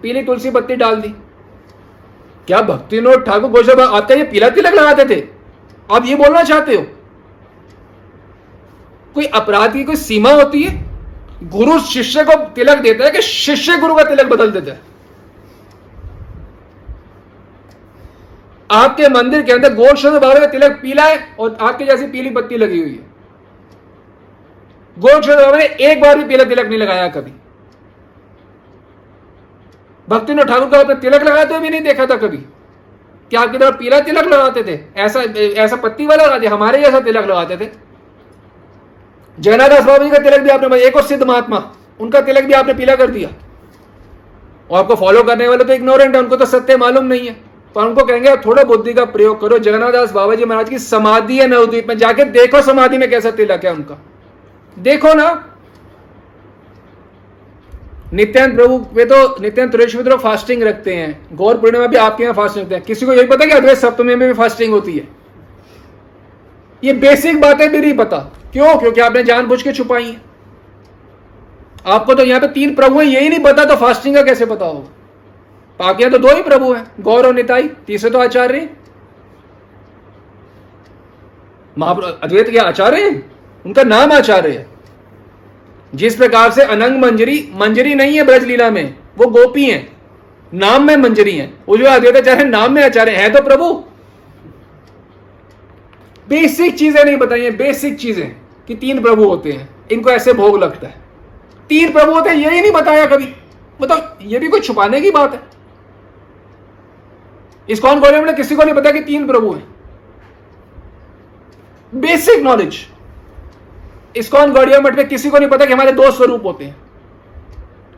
पीली 0.02 0.24
तुलसी 0.24 0.52
पत्ती 0.52 0.76
डाल 0.76 0.96
दी। 0.96 1.14
क्या 2.48 2.62
भक्तिनाथ 2.64 3.26
ठाकुर 3.26 3.50
बाबा, 3.66 3.86
आपका 3.88 4.16
ये 4.16 4.24
पीला 4.26 4.50
तिलक 4.50 4.74
लगाते 4.74 5.06
थे? 5.06 5.22
आप 5.92 6.06
ये 6.06 6.16
बोलना 6.16 6.44
चाहते 6.44 6.76
हो? 6.76 6.82
कोई 9.14 9.26
अपराध 9.26 9.74
की 9.74 9.84
कोई 9.84 9.96
सीमा 9.96 10.32
होती 10.32 10.64
है? 10.64 10.86
गुरु 11.44 11.80
शिष्य 11.80 12.24
को 12.24 12.36
तिलक 12.46 12.78
देता 12.78 13.06
है 13.06 13.12
कि 13.12 13.22
शिष्य 13.22 13.78
गुरु 13.78 13.96
का 13.96 14.04
तिलक 14.04 14.26
बदल 14.26 14.52
देता 14.52 14.72
है। 14.72 14.82
आपके 18.72 19.10
मंदिर 19.10 19.42
के 19.42 19.52
अंदर 19.52 19.96
शब्द 19.96 20.22
बाबा 20.22 20.40
का 20.40 20.46
तिलक 20.46 20.72
पीला 20.72 21.04
है 21.04 21.36
और 21.40 21.58
आपके 21.62 21.86
जैसी 21.86 22.08
पीली 22.08 22.30
पत्ती 22.30 22.58
लगी 22.58 22.80
हुई 22.80 22.92
है। 22.92 23.16
शब्द 25.22 25.40
बाबा 25.40 25.58
ने 25.58 25.66
एक 25.66 26.02
बार 26.02 26.18
भी 26.18 26.24
पीला 26.24 26.44
तिलक 26.44 26.66
नहीं 26.66 26.80
लगाया 26.80 27.08
कभी। 27.08 27.32
भक्ति 30.08 30.34
ने 30.34 30.44
ठाकुर 30.44 30.84
का 30.84 30.94
तिलक 30.94 31.24
लगाते 31.24 31.54
हुए 31.54 31.64
भी 31.64 31.70
नहीं 31.70 31.82
देखा 31.82 32.06
था 32.06 32.16
कभी। 32.18 32.46
क्या 33.32 33.42
आपकी 33.42 33.58
तरफ़ 33.58 33.76
पीला 33.76 34.00
तिलक 34.00 34.28
लगाते 34.28 34.64
थे? 34.64 34.78
ऐसा 34.98 35.22
ऐसा 35.62 35.76
पत्ती 35.78 36.06
वाला 36.06 36.26
लगाते 36.26 36.48
हमारे 36.48 36.82
जैसा 36.82 37.00
तिलक 37.00 37.26
लगाते 37.26 37.58
थे। 37.58 37.70
जगन्नाथ 39.38 39.70
बाबा 39.70 39.98
जी 39.98 40.10
का 40.10 40.18
तिलक 40.20 40.42
भी 40.42 40.50
आपने 40.50 40.80
एक 40.80 40.96
और 40.96 41.04
सिद्ध 41.04 41.24
महात्मा, 41.24 41.64
उनका 42.00 42.22
तिलक 42.22 42.44
भी 42.44 42.54
आपने 42.54 42.74
पीला 42.74 42.96
कर 42.96 43.12
दिया। 43.12 43.30
और 44.70 44.80
आपको 44.80 44.96
फॉलो 44.96 45.24
करने 45.24 45.48
वाले 45.48 45.64
तो 45.64 45.74
इग्नोरेंट 45.74 46.16
है, 46.16 46.22
उनको 46.22 46.36
तो 46.36 46.46
सत्य 46.46 46.78
मालूम 46.78 47.06
नहीं 47.06 47.28
है। 47.28 47.36
पर 47.76 47.82
उनको 47.84 48.04
कहेंगे, 48.06 48.30
आप 48.30 48.46
थोड़ा 48.46 48.64
बुद्धि 48.64 48.94
का 48.94 49.06
प्रयोग 49.08 49.40
करो। 49.42 49.58
जगन्नाथ 49.60 50.14
बाबा 50.14 50.36
जी 50.36 50.46
महाराज 50.46 50.70
की 50.70 50.80
समाधि 50.80 51.38
है 51.40 51.48
नवद्वीप 51.48 51.88
में, 51.90 51.98
जाके 51.98 52.24
देखो 52.32 52.62
समाधि 52.62 52.98
में 52.98 53.10
कैसा 53.10 53.32
तिलक 53.32 53.66
है 53.66 53.74
उनका। 53.74 53.98
देखो 54.78 55.14
ना 55.14 55.30
नित्यानंद 58.14 58.56
प्रभु 58.56 58.86
वे 58.94 59.06
तो 59.06 59.16
नित्यानंद 59.42 59.72
तुरेश्वर 59.72 60.04
तो 60.04 60.18
फास्टिंग 60.18 60.64
रखते 60.64 60.96
हैं। 60.96 61.36
गौर 61.36 61.58
पूर्णिमा 61.58 61.88
भी 61.88 61.96
आपके 61.98 62.24
यहाँ 62.24 62.34
फास्टिंग 62.36 62.64
रखते 62.64 62.76
हैं। 62.76 62.84
किसी 62.84 63.06
को 63.06 63.14
यही 63.14 63.28
पता 63.28 63.46
कि 63.46 63.52
अद्वैत 63.52 63.78
सप्तमी 63.78 64.16
में 64.16 64.28
भी 64.28 64.34
फास्टिंग 64.34 64.74
होती 64.74 64.98
है? 64.98 65.08
ये 66.84 66.94
बेसिक 66.96 67.42
बातें 67.42 67.70
भी 67.72 67.80
नहीं 67.80 67.94
पता। 67.94 68.18
क्यों? 68.54 68.78
क्योंकि 68.80 69.02
आपने 69.02 69.24
जानबूझ 69.24 69.62
के 69.62 69.74
छुपाई 69.74 70.04
है। 70.04 70.22
आपको 71.88 72.14
तो 72.14 72.24
यहाँ 72.24 72.42
पे 72.42 72.48
तीन 72.48 72.74
प्रभु 72.76 73.00
हैं, 73.00 73.06
यही 73.06 73.30
नहीं 73.30 73.40
पता 73.40 73.66
तो 73.66 73.76
फास्टिंग 73.76 74.16
का 74.16 74.22
कैसे 74.22 74.46
पता 74.46 74.66
होगा? 74.66 74.90
बाकी 75.80 76.10
तो 76.10 76.18
दो 76.18 76.36
ही 76.36 76.42
प्रभु 76.44 76.74
हैं, 76.74 76.86
गौर 77.02 77.26
और 77.28 77.34
निताई। 77.34 77.68
तीसरे 77.88 78.10
तो 78.10 78.20
आचार्य 78.20 78.70
महाप्रभु 81.78 82.08
अद्वैत 82.24 82.50
के 82.50 82.58
आचार्य 82.58 83.02
हैं? 83.02 83.32
उनका 83.66 83.84
नाम 83.84 84.12
आचार्य 84.12 84.50
है। 84.50 84.66
जिस 85.94 86.16
प्रकार 86.16 86.52
से 86.52 86.62
अनंग 86.62 87.00
मंजरी 87.00 87.50
मंजरी 87.54 87.96
नहीं 87.96 88.18
है 88.18 88.24
ब्रजलीला 88.24 88.70
में, 88.70 88.96
वो 89.18 89.28
गोपी 89.28 89.66
हैं। 89.66 89.98
नाम 90.54 90.88
में 90.88 90.96
मंजरी 90.98 91.38
हैं। 91.38 91.54
वो 91.68 91.78
जो 91.78 91.86
अद्वैताचार्य 91.86 92.44
नाम 92.44 92.74
में 92.74 92.84
आचार्य 92.84 93.12
है 93.12 93.30
तो 93.30 93.42
प्रभु। 93.42 93.74
बेसिक 96.28 96.78
चीज़ें 96.78 97.04
नहीं 97.06 97.18
बताइए, 97.18 97.52
बेसिक 97.52 97.98
चीज़ें 98.00 98.36
कि 98.68 98.76
तीन 98.76 99.02
प्रभु 99.02 99.24
होते 99.24 99.52
हैं। 99.52 99.70
इनको 99.92 100.10
ऐसे 100.10 100.34
भोग 100.34 100.58
लगता 100.58 100.88
है। 100.88 100.96
तीन 101.70 101.92
प्रभु 101.92 102.12
होते 102.12 102.30
हैं, 102.30 102.38
यही 102.38 102.62
नहीं 102.62 102.72
बताया 102.72 103.06
कभी। 103.06 103.34
बताओ 103.82 104.00
ये 104.22 104.40
भी 104.40 104.48
कोई 104.48 104.60
छुपाने 104.60 105.02
की 105.02 105.12
बात 105.12 105.34
है। 105.34 105.42
इस 107.70 107.80
कौन 107.80 108.02
ने 108.26 108.34
किसी 108.34 108.56
को 108.56 108.64
नहीं 108.64 108.76
पता 108.76 108.92
कि 108.92 109.02
तीन 109.02 109.28
प्रभु 109.28 109.54
हैं। 109.54 109.68
Basic 111.94 112.44
knowledge. 112.44 112.78
इस्कॉन 114.18 114.54
गौड़िया 114.54 114.80
मठ 114.82 114.96
में 114.98 115.08
किसी 115.08 115.30
को 115.30 115.38
नहीं 115.38 115.50
पता 115.50 115.66
कि 115.66 115.74
हमारे 115.74 115.92
दो 115.94 116.12
स्वरूप 116.12 116.46
होते 116.46 116.66
हैं। 116.66 116.76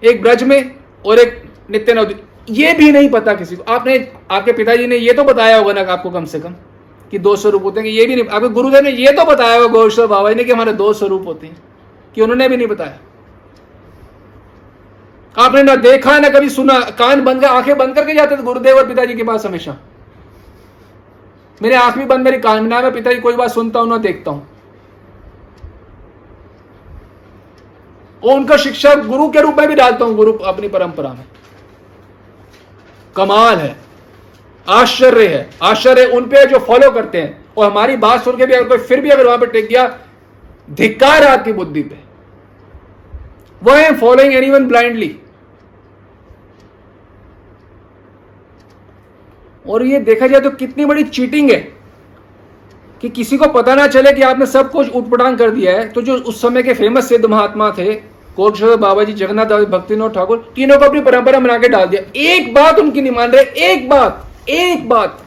एक 0.03 0.21
ब्रज 0.21 0.43
में 0.43 0.75
और 1.05 1.19
एक 1.19 1.41
नित्य 1.71 1.93
नवदी 1.93 2.15
ये 2.53 2.73
भी 2.73 2.91
नहीं 2.91 3.09
पता 3.09 3.33
किसी 3.33 3.55
को। 3.55 3.63
आपने, 3.63 4.11
आपके 4.31 4.51
पिताजी 4.53 4.87
ने 4.87 4.97
ये 4.97 5.13
तो 5.13 5.23
बताया 5.23 5.57
होगा 5.57 5.73
ना 5.73 5.81
आपको 5.83 6.09
कम 6.09 6.25
से 6.25 6.39
कम 6.39 6.55
कि 7.11 7.19
दो 7.19 7.35
स्वरूप 7.35 7.63
होते 7.63 7.79
हैं 7.79 7.89
कि 7.89 7.97
ये 7.97 8.05
भी 8.05 8.15
नहीं, 8.15 8.27
आपके 8.27 8.49
गुरुदेव 8.49 8.83
ने 8.83 8.91
ये 8.91 9.11
तो 9.11 9.25
बताया 9.25 9.55
होगा 9.55 9.67
गौरव 9.67 10.07
बाबा 10.07 10.29
ने 10.29 10.43
कि 10.43 10.51
हमारे 10.51 10.73
दो 10.73 10.91
स्वरूप 10.93 11.27
होते 11.27 11.47
हैं, 11.47 11.57
कि 12.15 12.21
उन्होंने 12.21 12.49
भी 12.49 12.57
नहीं 12.57 12.67
बताया। 12.67 12.99
आपने 15.35 15.63
ना 15.63 15.75
देखा, 15.77 16.17
ना 16.19 16.29
कभी 16.29 16.49
सुना, 16.49 16.79
कान 16.99 17.23
बंद 17.23 17.41
कर, 17.41 17.47
आँखें 17.47 17.77
बंद 17.77 17.95
करके 17.95 18.13
जाते 18.13 18.37
थे 18.37 18.43
गुरुदेव 18.43 18.77
और 18.77 18.87
पिताजी 18.87 19.13
के 19.13 19.23
पास 19.23 19.45
हमेशा। 19.45 19.77
मेरे 21.61 21.75
आँख 21.75 21.97
भी 21.97 22.05
बंद, 22.05 22.25
मेरी 22.25 22.37
कान 22.39 22.67
ना, 22.67 22.81
मैं 22.81 22.93
पिताजी 22.93 23.19
कोई 23.19 23.35
बात 23.35 23.51
सुनता 23.51 23.79
हूँ, 23.79 23.89
ना 23.89 23.97
देखता 23.99 24.31
हूँ। 24.31 24.47
और 28.23 28.33
उनका 28.33 28.57
शिक्षा 28.57 28.93
गुरु 28.95 29.29
के 29.29 29.41
रूप 29.41 29.57
में 29.57 29.67
भी 29.67 29.75
डालता 29.75 30.05
हूँ, 30.05 30.15
गुरु 30.15 30.31
अपनी 30.33 30.67
परंपरा 30.69 31.13
में। 31.13 31.25
कमाल 33.15 33.57
है, 33.57 33.75
आश्चर्य 34.67 35.27
है, 35.27 35.49
आश्चर्य 35.63 36.05
उन 36.07 36.25
पे 36.25 36.45
जो 36.45 36.59
फॉलो 36.59 36.91
करते 36.91 37.21
हैं। 37.21 37.37
और 37.57 37.65
हमारी 37.65 37.95
बात 37.97 38.23
सुन 38.23 38.37
के 38.37 38.45
भी 38.45 38.53
अगर 38.53 38.67
कोई 38.67 38.77
फिर 38.79 39.01
भी 39.01 39.09
अगर 39.09 39.25
वहाँ 39.25 39.37
पर 39.37 39.49
टेक 39.49 39.67
गया, 39.69 39.87
धिक्कार 40.69 41.23
आपकी 41.23 41.53
बुद्धि 41.53 41.81
पे। 41.83 41.97
वो 43.61 43.73
है 43.73 43.95
फॉलोइंग 43.99 44.33
एनी 44.33 44.49
वन 44.49 44.67
ब्लाइंडली 44.67 45.15
और 49.65 49.85
ये 49.85 49.99
देखा 50.01 50.27
जाए 50.27 50.41
तो 50.41 50.49
कितनी 50.51 50.85
बड़ी 50.85 51.03
चीटिंग 51.05 51.51
है 51.51 51.57
कि 53.01 53.09
किसी 53.09 53.37
को 53.37 53.47
पता 53.49 53.75
ना 53.75 53.87
चले 53.87 54.11
कि 54.13 54.21
आपने 54.21 54.45
सब 54.47 54.71
कुछ 54.71 54.89
उठपटांग 54.89 55.37
कर 55.37 55.49
दिया 55.49 55.77
है। 55.77 55.87
तो 55.89 56.01
जो 56.01 56.15
उस 56.15 56.41
समय 56.41 56.63
के 56.63 56.73
फ़ेमस 56.73 57.09
सिद्ध 57.09 57.25
महात्मा 57.25 57.69
थे 57.77 57.93
कोटश्वर 58.39 58.75
बाबा 58.77 59.03
जी 59.03 59.13
जगन्नाथ 59.13 59.45
भक्तिनाथ 59.65 60.09
ठाकुर, 60.09 60.37
तीनों 60.55 60.77
को 60.79 60.85
अपनी 60.85 61.01
परंपरा 61.01 61.39
बना 61.39 61.57
के 61.57 61.69
डाल 61.69 61.87
दिया। 61.87 62.01
एक 62.25 62.53
बात 62.53 62.79
उनकी 62.79 63.01
नहीं 63.01 63.11
मान 63.11 63.31
रहे, 63.31 63.43
एक 63.71 63.89
बात 63.89 64.49
एक 64.49 64.87
बात। 64.89 65.17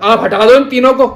आप 0.00 0.22
हटा 0.22 0.44
दो 0.46 0.54
इन 0.54 0.64
तीनों 0.64 0.92
को। 0.94 1.06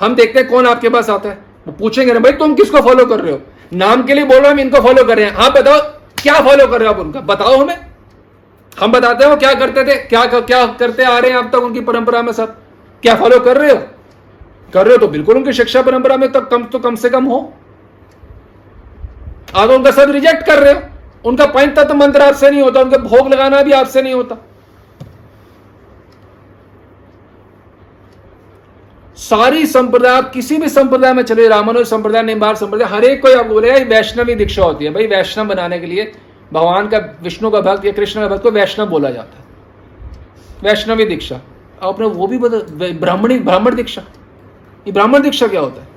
हम 0.00 0.14
देखते 0.14 0.38
हैं 0.40 0.48
कौन 0.48 0.66
आपके 0.66 0.88
पास 0.88 1.10
आता 1.10 1.28
है। 1.28 1.38
वो 1.66 1.72
पूछेंगे 1.72 2.12
ना, 2.12 2.20
भाई, 2.20 2.32
तुम 2.32 2.54
किसको 2.54 2.80
फॉलो 2.80 3.04
कर 3.06 3.20
रहे 3.20 3.32
हो? 3.32 3.40
नाम 3.72 4.02
के 4.02 4.14
लिए 4.14 4.24
बोल 4.24 4.38
रहे 4.38 4.50
हम 4.52 4.60
इनको 4.60 4.80
फॉलो 4.80 5.04
कर 5.04 5.16
रहे 5.16 5.26
हैं। 5.26 5.34
आप 5.34 5.52
बताओ, 5.52 5.80
क्या 6.22 6.40
फॉलो 6.40 6.66
कर 6.66 6.78
रहे 6.78 6.88
हो 6.88 6.94
आप 6.94 7.00
उनका? 7.00 7.20
बताओ 7.20 7.56
हमें। 7.56 7.76
हम 8.80 8.92
बताते 8.92 9.24
हो 9.24 9.36
क्या 9.36 9.52
करते 9.54 9.84
थे, 9.84 9.96
क्या 10.06 10.24
क्या 10.26 10.64
करते 10.80 11.04
आ 11.04 11.18
रहे 11.18 11.30
हैं 11.30 11.38
आप 11.38 11.50
तक 11.52 11.60
उनकी 11.60 11.80
परंपरा 11.80 12.22
में 12.22 12.32
सब? 12.32 12.56
क्या 13.02 13.14
फॉलो 13.14 13.38
कर 13.40 13.56
रहे 13.56 13.70
हो? 13.70 13.78
कर 14.72 14.84
रहे 14.84 14.94
हो 14.94 14.98
तो 14.98 15.08
बिल्कुल 15.08 15.36
उनकी 15.36 15.52
शिक्षा 15.52 15.82
परंपरा 15.82 16.16
में 16.16 16.30
तक 16.32 16.48
कम 16.48 16.64
तो 16.64 16.78
कम 16.78 16.94
से 16.94 17.10
कम 17.10 17.24
हो। 17.24 17.52
आप 19.56 19.70
उनका 19.70 19.90
सब 19.90 20.10
रिजेक्ट 20.10 20.46
कर 20.46 20.58
रहे 20.58 20.72
हो। 20.72 20.80
उनका 21.24 21.46
पंच 21.46 21.74
तत्व 21.76 21.94
मंत्र 21.94 22.22
आपसे 22.22 22.50
नहीं 22.50 22.62
होता, 22.62 22.80
उनका 22.80 22.98
भोग 22.98 23.28
लगाना 23.28 23.62
भी 23.62 23.72
आपसे 23.72 24.02
नहीं 24.02 24.14
होता। 24.14 24.36
सारी 29.16 29.66
संप्रदाय, 29.66 30.22
किसी 30.22 30.56
भी 30.56 30.68
संप्रदाय 30.68 31.12
में 31.12 31.22
चले, 31.22 31.48
रामानुज 31.48 31.86
संप्रदाय, 31.86 32.22
निम्बार 32.22 32.54
संप्रदाय, 32.54 32.88
हर 32.88 33.04
एक 33.04 33.22
को 33.22 33.38
आप 33.38 33.46
बोलेगा 33.46 33.76
वैष्णवी 33.76 34.34
दीक्षा 34.34 34.62
होती 34.62 34.84
है। 34.84 34.90
भाई, 34.90 35.06
वैष्णव 35.06 35.46
बनाने 35.46 35.78
के 35.78 35.86
लिए 35.86 36.12
भगवान 36.52 36.88
का, 36.88 36.98
विष्णु 37.22 37.50
का 37.50 37.60
भक्त 37.60 37.84
या 37.84 37.92
कृष्ण 37.92 38.20
का 38.20 38.28
भक्त 38.28 38.42
को 38.42 38.50
वैष्णव 38.50 38.86
बोला 38.86 39.10
जाता 39.10 39.38
है। 39.38 39.44
वैष्णवी 40.62 41.04
दीक्षा। 41.04 41.40
आपने 41.82 42.06
वो 42.06 42.26
भी 42.26 42.38
बता, 42.38 42.58
ब्राह्मणी, 43.00 43.38
ब्राह्मण 43.38 43.74
दीक्षा। 43.74 44.02
ये 44.86 44.92
ब्राह्मण 44.92 45.22
दीक्षा 45.22 45.46
क्या 45.46 45.60
होता 45.60 45.80
है? 45.80 45.88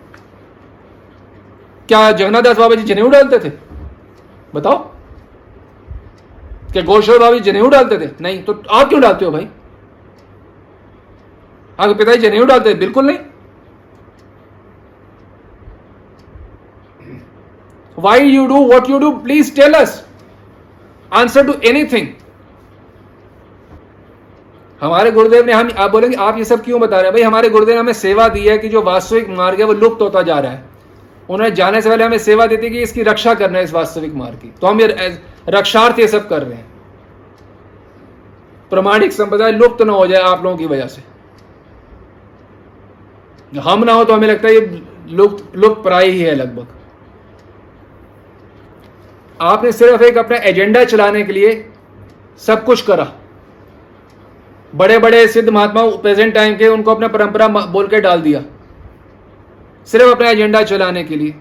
क्या 1.87 2.11
जगन्नाथ 2.11 2.53
बाबा 2.55 2.75
जी 2.75 2.83
जनेऊ 2.83 3.09
डालते 3.09 3.39
थे? 3.39 3.51
बताओ। 4.55 4.77
क्या 6.73 6.83
गोश्वर 6.83 7.19
बाबा 7.19 7.37
जी 7.37 7.51
जनेऊ 7.51 7.69
डालते 7.69 7.97
थे? 7.97 8.09
नहीं 8.21 8.43
तो 8.43 8.61
आप 8.71 8.89
क्यों 8.89 9.01
डालते 9.01 9.25
हो 9.25 9.31
भाई? 9.31 9.47
आपके 11.79 11.93
पिताजी 11.93 12.21
जनेऊ 12.21 12.45
डालते 12.45 12.69
थे? 12.69 12.77
बिल्कुल 12.77 13.05
नहीं। 13.05 13.17
Why 17.97 18.19
you 18.21 18.45
do 18.47 18.57
what 18.67 18.89
you 18.89 18.99
do 18.99 19.11
please 19.19 19.55
tell 19.55 19.73
us 19.73 20.03
answer 21.13 21.45
to 21.47 21.53
anything 21.69 22.07
हमारे 24.81 25.11
गुरुदेव 25.11 25.45
ने 25.45 25.53
हम, 25.53 25.69
आप 25.77 25.91
बोलेंगे, 25.91 26.17
आप 26.17 26.37
ये 26.37 26.43
सब 26.45 26.63
क्यों 26.63 26.79
बता 26.81 26.95
रहे 26.95 27.05
हैं? 27.05 27.13
भाई, 27.13 27.21
हमारे 27.21 27.49
गुरुदेव 27.49 27.75
ने 27.75 27.79
हमें 27.79 27.93
सेवा 27.93 28.27
दी 28.27 28.47
है 28.47 28.57
कि 28.57 28.69
जो 28.69 28.81
वास्तविक 28.81 29.29
मार्ग 29.29 29.59
है, 29.59 29.65
वो 29.65 29.73
लुप्त 29.73 30.01
होता 30.01 30.21
जा 30.21 30.39
रहा 30.39 30.51
है। 30.51 30.63
उन्होंने 31.29 31.55
जाने 31.55 31.81
से 31.81 31.89
पहले 31.89 32.03
हमें 32.03 32.17
सेवा 32.17 32.45
देती 32.47 32.69
कि 32.69 32.81
इसकी 32.81 33.03
रक्षा 33.03 33.33
करना 33.33 33.57
है 33.57 33.63
इस 33.63 33.73
वास्तविक 33.73 34.13
मार्ग 34.13 34.35
की। 34.35 34.53
तो 34.61 34.67
हम 34.67 34.81
ये 34.81 35.19
रक्षार्थ 35.49 35.99
ये 35.99 36.07
सब 36.07 36.29
कर 36.29 36.43
रहे 36.43 36.57
हैं। 36.57 36.67
प्रमाणिक 38.69 39.11
संप्रदाय 39.11 39.51
लुप्त 39.51 39.81
ना 39.81 39.93
हो 39.93 40.07
जाए 40.07 40.21
आप 40.21 40.43
लोगों 40.43 40.57
की 40.57 40.65
वजह 40.65 40.87
से। 40.87 41.03
हम 43.59 43.83
ना 43.83 43.93
हो 43.93 44.03
तो 44.03 44.13
हमें 44.13 44.27
लगता 44.27 44.47
है 44.47 44.53
ये 44.53 44.81
लुप्त 45.09 45.55
लुप्त 45.55 45.83
प्राय 45.83 46.09
ही 46.09 46.21
है 46.21 46.35
लगभग। 46.35 46.67
आपने 49.41 49.71
सिर्फ़ 49.71 50.03
एक 50.03 50.17
अपना 50.17 50.37
एजेंडा 50.37 50.83
चलाने 50.83 51.23
के 51.23 51.33
लिए 51.33 51.69
सब 52.37 52.63
कुछ 52.65 52.81
करा। 52.81 53.11
बड़े 54.73 54.97
बड़े 54.99 55.27
सिद्ध 55.27 55.49
महात्मा 55.49 55.85
प्रेजेंट 55.97 56.33
टाइम 56.33 56.55
के 56.57 56.67
उनको 56.67 56.91
अपना 56.91 57.07
परंपरा 57.07 57.47
बोल 57.47 57.87
के 57.87 57.99
डाल 58.01 58.21
दिया। 58.21 58.41
सिर्फ़ 59.87 60.09
अपना 60.09 60.29
एजेंडा 60.29 60.61
चलाने 60.63 61.03
के 61.03 61.15
लिए 61.15 61.35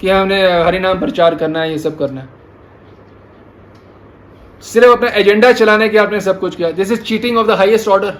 कि 0.00 0.08
हमने 0.08 0.42
हरिनाम 0.62 1.00
प्रचार 1.00 1.34
करना 1.34 1.60
है, 1.60 1.70
ये 1.70 1.78
सब 1.78 1.98
करना 1.98 2.20
है। 2.20 2.28
सिर्फ़ 4.62 4.90
अपना 4.90 5.08
एजेंडा 5.10 5.52
चलाने 5.52 5.88
के 5.88 5.98
आपने 5.98 6.20
सब 6.20 6.40
कुछ 6.40 6.56
किया। 6.56 6.70
This 6.70 6.90
is 6.92 7.02
cheating 7.02 7.38
of 7.38 7.46
the 7.46 7.50
highest 7.52 7.88
order 7.88 8.18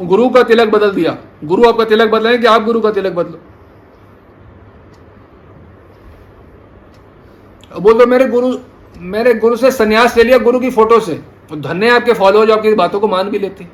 गुरु 0.00 0.28
का 0.28 0.42
तिलक 0.42 0.68
बदल 0.68 0.90
दिया। 0.90 1.16
गुरु 1.44 1.68
आपका 1.68 1.84
तिलक 1.84 2.10
बदलेंगे 2.10 2.38
कि 2.38 2.46
आप 2.46 2.62
गुरु 2.62 2.80
का 2.80 2.90
तिलक 2.90 3.12
बदलो। 3.12 3.38
बोल 7.80 7.98
दो 7.98 8.06
मेरे 8.06 8.26
गुरु 8.28 8.56
मेरे 8.98 9.34
गुरु 9.34 9.56
से 9.56 9.70
सन्यास 9.70 10.16
ले 10.16 10.22
लिया 10.22 10.38
गुरु 10.38 10.60
की 10.60 10.70
फ़ोटो 10.70 10.98
से। 11.00 11.20
धन्य 11.50 11.88
आपके 11.90 12.12
फॉलोअर 12.12 12.46
जो 12.46 12.54
आपकी 12.54 12.74
बातों 12.74 13.00
को 13.00 13.08
मान 13.08 13.28
भी 13.30 13.38
लेते। 13.38 13.66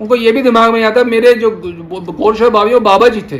उनको 0.00 0.16
ये 0.16 0.32
भी 0.32 0.42
दिमाग 0.42 0.72
में 0.72 0.82
आता, 0.84 1.04
मेरे 1.04 1.32
जो 1.34 1.50
गोरशोर 1.50 2.50
बाबी 2.50 2.74
वो 2.74 2.80
बाबा 2.80 3.08
जी 3.08 3.22
थे, 3.22 3.38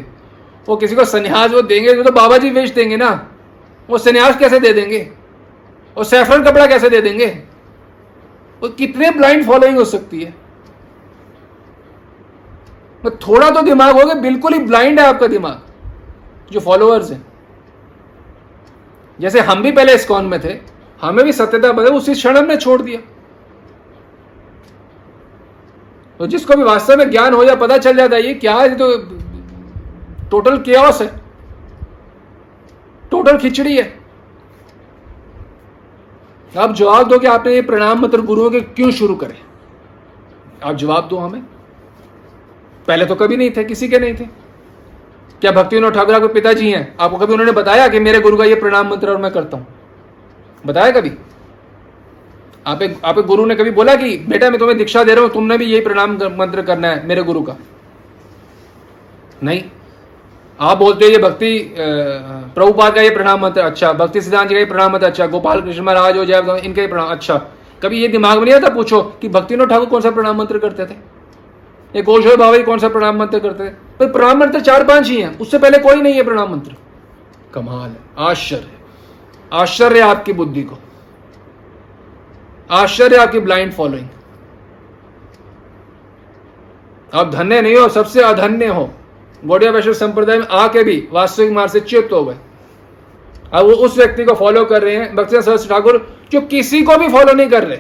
वो 0.68 0.76
किसी 0.76 0.96
को 0.96 1.04
सन्यास 1.04 1.50
वो 1.50 1.62
देंगे 1.62 2.02
तो 2.02 2.12
बाबा 2.12 2.38
जी 2.38 2.50
बेच 2.50 2.70
देंगे 2.70 2.96
ना। 2.96 3.10
वो 3.88 3.98
सन्यास 3.98 4.38
कैसे 4.38 4.60
दे 4.60 4.72
देंगे? 4.72 5.08
और 5.96 6.04
सैफरन 6.04 6.44
कपड़ा 6.44 6.66
कैसे 6.66 6.90
दे 6.90 7.00
देंगे? 7.00 7.26
वो 8.62 8.68
कितने 8.70 9.10
ब्लाइंड 9.10 9.44
फॉलोइंग 9.46 9.78
हो 9.78 9.84
सकती 9.86 10.22
है? 10.22 10.34
थोड़ा 13.04 13.50
तो 13.50 13.62
दिमाग 13.62 13.98
होगा 14.00 14.14
बिल्कुल 14.16 14.52
ही 14.54 14.58
ब्लाइंड 14.60 15.00
है 15.00 15.06
आपका 15.06 15.26
दिमाग, 15.26 15.60
जो 16.52 16.60
फॉलोअर्स 16.60 17.10
हैं। 17.10 17.24
जैसे 19.18 19.40
हम 19.40 19.62
भी 19.62 19.72
पहले 19.72 19.94
इस्कॉन 19.94 20.24
में 20.24 20.40
थे 20.40 20.54
हमें 21.00 21.24
भी 21.24 21.32
सत्यता 21.32 21.72
बदल 21.72 21.94
उसी 21.94 22.14
क्षण 22.14 22.36
हमने 22.36 22.56
छोड़ 22.56 22.80
दिया। 22.82 23.00
तो 26.20 26.26
जिसको 26.26 26.56
भी 26.56 26.62
वास्तव 26.62 26.96
में 26.96 27.10
ज्ञान 27.10 27.34
हो 27.34 27.42
या 27.44 27.54
पता 27.54 27.78
चल 27.78 27.96
जाता 27.96 28.16
है, 28.16 28.22
ये 28.22 28.34
क्या 28.34 28.54
है 28.54 28.76
तो 28.76 28.96
टोटल 30.30 30.56
केओस 30.58 31.00
है। 31.02 31.08
टोटल 33.10 33.38
खिचड़ी 33.38 33.76
है। 33.76 33.92
आप 36.52 36.74
जवाब 36.74 37.08
दो 37.08 37.18
कि 37.18 37.26
आपने 37.26 37.54
ये 37.54 37.62
प्रणाम 37.62 38.00
मंत्र 38.02 38.20
गुरुओं 38.22 38.50
के 38.50 38.60
क्यों 38.60 38.90
शुरू 38.92 39.14
करे? 39.14 39.38
आप 40.64 40.76
जवाब 40.76 41.08
दो 41.08 41.16
हमें। 41.16 41.42
पहले 42.88 43.06
तो 43.06 43.14
कभी 43.14 43.36
नहीं 43.36 43.50
थे, 43.50 43.64
किसी 43.64 43.88
के 43.88 43.98
नहीं 43.98 44.14
थे। 44.14 44.24
क्या 45.40 45.52
भक्ति 45.52 45.76
विनोद 45.76 45.94
ठाकुर 45.94 46.14
आपके 46.14 46.28
पिताजी 46.28 46.70
हैं? 46.70 46.96
आपको 47.00 47.16
कभी 47.16 47.32
उन्होंने 47.32 47.52
बताया 47.52 47.88
कि 47.88 48.00
मेरे 48.00 48.20
गुरु 48.20 48.36
का 48.36 48.44
ये 48.44 48.54
प्रणाम 48.54 48.90
मंत्र 48.90 49.10
और 49.10 49.16
मैं 49.16 49.30
करता 49.30 49.56
हूँ? 49.56 49.66
बताया 50.64 50.90
कभी? 50.90 51.10
आप 52.66 52.82
आप 53.04 53.18
गुरु 53.18 53.44
ने 53.46 53.54
कभी 53.54 53.70
बोला 53.70 53.94
कि, 53.94 54.16
बेटा, 54.28 54.50
मैं 54.50 54.58
तुम्हें 54.58 54.76
दीक्षा 54.78 55.04
दे 55.04 55.14
रहा 55.14 55.24
हूँ, 55.24 55.32
तुमने 55.32 55.58
भी 55.58 55.64
यही 55.64 55.80
प्रणाम 55.80 56.12
मंत्र 56.38 56.62
करना 56.62 56.88
है, 56.88 57.06
मेरे 57.06 57.22
गुरु 57.22 57.42
का? 57.42 57.56
नहीं। 59.42 59.62
आप 60.60 60.76
बोलते 60.78 61.04
हो 61.04 61.10
ये 61.10 61.18
भक्ति 61.18 61.74
प्रभुपाद 61.76 62.94
का 62.94 63.02
ये 63.02 63.10
प्रणाम 63.10 63.40
मंत्र 63.40 63.60
अच्छा। 63.60 63.92
भक्ति 63.92 64.20
सिद्धांत 64.20 64.48
जी 64.48 64.54
का 64.54 64.58
ये 64.58 64.64
प्रणाम 64.64 64.92
मंत्र 64.92 65.06
अच्छा। 65.06 65.26
गोपाल 65.26 65.60
कृष्ण 65.60 65.82
महाराज 65.82 66.16
हो 66.16 66.24
जाए 66.24 66.60
इनका 66.60 66.82
ये 66.82 66.88
प्रणाम 66.88 67.08
अच्छा। 67.08 67.36
कभी 67.82 68.00
ये 68.02 68.08
दिमाग 68.08 68.38
में 68.38 68.44
नहीं 68.44 68.54
आता 68.54 68.68
पूछो 68.68 69.02
कि 69.20 69.28
भक्ति 69.28 69.56
ठाकुर 69.56 69.86
कौन 69.86 70.00
सा 70.00 70.10
प्रणाम 70.10 70.36
मंत्र 70.38 70.58
करते 70.58 70.86
थे? 70.86 70.94
ये 71.94 72.02
गोशोर 72.02 72.36
बाबा 72.36 72.58
कौन 72.62 72.78
सा 72.78 72.88
प्रणाम 72.88 73.18
मंत्र 73.18 73.38
करते 73.38 73.64
थे? 73.64 73.72
पर 73.98 74.12
प्रणाम 74.12 74.38
मंत्र 74.38 74.60
चार 74.60 74.84
पाँच 74.84 75.08
ही 75.08 75.20
हैं, 75.20 75.38
उससे 75.38 75.58
पहले 75.58 75.78
कोई 75.78 76.02
नहीं 76.02 76.14
है 76.14 76.22
प्रणाम 76.22 76.50
मंत्र। 76.52 76.74
कमाल, 77.54 77.94
आश्चर्य। 78.20 78.73
आश्चर्य 79.52 80.00
आपकी 80.00 80.32
बुद्धि 80.32 80.62
को। 80.62 80.76
आश्चर्य 82.70 83.16
आपकी 83.16 83.40
ब्लाइंड 83.40 83.72
फॉलोइंग 83.72 84.08
आप 87.14 87.30
धन्य 87.30 87.62
नहीं 87.62 87.76
हो, 87.76 87.88
सबसे 87.88 88.22
अधन्य 88.22 88.66
हो। 88.66 88.90
गौड़िया 89.44 89.72
वैश्विक 89.72 89.96
संप्रदाय 89.96 90.38
में 90.38 90.46
आके 90.46 90.84
भी 90.84 91.08
वास्तविक 91.12 91.52
मार्ग 91.52 91.70
से 91.70 91.80
चित्त 91.80 92.12
हो 92.12 92.24
गए। 92.24 92.36
अब 93.52 93.66
वो 93.66 93.72
उस 93.72 93.98
व्यक्ति 93.98 94.24
को 94.24 94.34
फॉलो 94.34 94.64
कर 94.64 94.82
रहे 94.82 94.96
हैं, 94.96 95.16
भक्ति 95.16 95.42
सरस 95.42 95.68
ठाकुर, 95.68 96.18
जो 96.30 96.40
किसी 96.40 96.82
को 96.82 96.96
भी 96.96 97.08
फॉलो 97.08 97.32
नहीं 97.32 97.48
कर 97.48 97.64
रहे। 97.64 97.78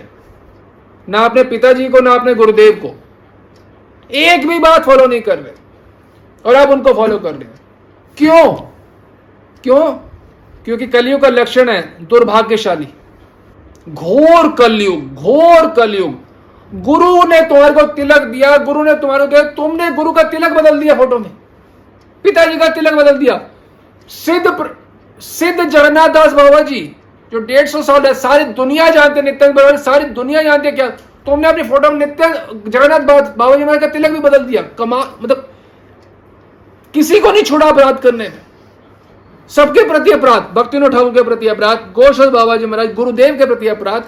ना 1.08 1.18
अपने 1.18 1.44
पिताजी 1.44 1.88
को, 1.88 2.00
ना 2.00 2.14
अपने 2.14 2.34
गुरुदेव 2.34 2.72
को। 2.72 3.00
एक 4.10 4.48
भी 4.48 4.58
बात 4.58 4.84
फॉलो 4.84 5.06
नहीं 5.06 5.20
कर 5.20 5.38
रहे। 5.38 5.52
और 6.46 6.54
आप 6.54 6.68
उनको 6.68 6.94
फॉलो 6.94 7.18
कर 7.18 7.34
रहे 7.34 7.48
हैं। 7.48 7.60
क्यों? 8.18 8.54
क्यों? 9.62 9.98
क्योंकि 10.64 10.86
कलयुग 10.86 11.20
का 11.20 11.28
लक्षण 11.28 11.68
है, 11.68 11.80
दुर्भाग्यशाली। 12.00 12.88
घोर 13.88 14.52
कलयुग 14.52 15.14
घोर 15.14 15.68
कलयुग। 15.70 16.22
गुरु 16.72 17.22
ने 17.24 17.40
तुम्हारे 17.40 17.74
को 17.74 17.82
तिलक 17.86 18.22
दिया, 18.22 18.56
गुरु 18.56 18.82
ने 18.84 18.94
तुम्हारे 18.94 19.26
को 19.26 19.42
तुमने 19.52 19.90
गुरु 19.90 20.12
का 20.12 20.22
तिलक 20.22 20.52
बदल 20.52 20.78
दिया 20.78 20.94
फ़ोटो 20.94 21.18
में। 21.18 21.30
पिताजी 22.24 22.56
का 22.58 22.68
तिलक 22.68 22.92
बदल 22.92 23.18
दिया। 23.18 23.40
सिद्ध 24.08 24.74
सिद्ध 25.20 25.64
जगन्नाथ 25.64 26.08
दास 26.08 26.32
बाबा 26.32 26.60
जी 26.60 26.80
जो 27.32 27.38
डेढ़ 27.38 27.66
सौ 27.66 27.82
साल 27.82 28.06
है, 28.06 28.14
सारी 28.14 28.44
दुनिया 28.44 28.88
जानते 28.90 29.22
नित्य 29.22 29.76
सारी 29.78 30.04
दुनिया 30.04 30.42
जानते 30.42 30.70
क्या? 30.72 30.88
तुमने 31.26 31.48
अपनी 31.48 31.62
फ़ोटो 31.62 31.90
में 31.90 31.98
नित्य 31.98 32.28
जगन्नाथ 32.68 33.34
बाबा 33.36 33.54
जी 33.56 33.78
का 33.80 33.86
तिलक 33.86 34.10
भी 34.10 34.20
बदल 34.20 34.44
दिया। 34.44 34.62
कमा 34.78 34.98
मतलब 35.22 35.48
किसी 36.94 37.20
को 37.20 37.32
नहीं 37.32 37.42
छोड़ा 37.42 37.66
अपराध 37.66 37.98
करने 37.98 38.24
में। 38.24 38.40
सबके 39.50 39.86
प्रति 39.88 40.10
अपराध 40.10 40.42
भक्ति 40.54 40.80
ठाकुर 40.80 41.12
के 41.14 41.22
प्रति 41.22 41.48
अपराध 41.48 41.78
गोशल 41.94 42.30
बाबा 42.30 42.56
जी 42.56 42.66
महाराज, 42.66 42.94
गुरुदेव 42.94 43.38
के 43.38 43.46
प्रति 43.46 43.68
अपराध 43.68 44.04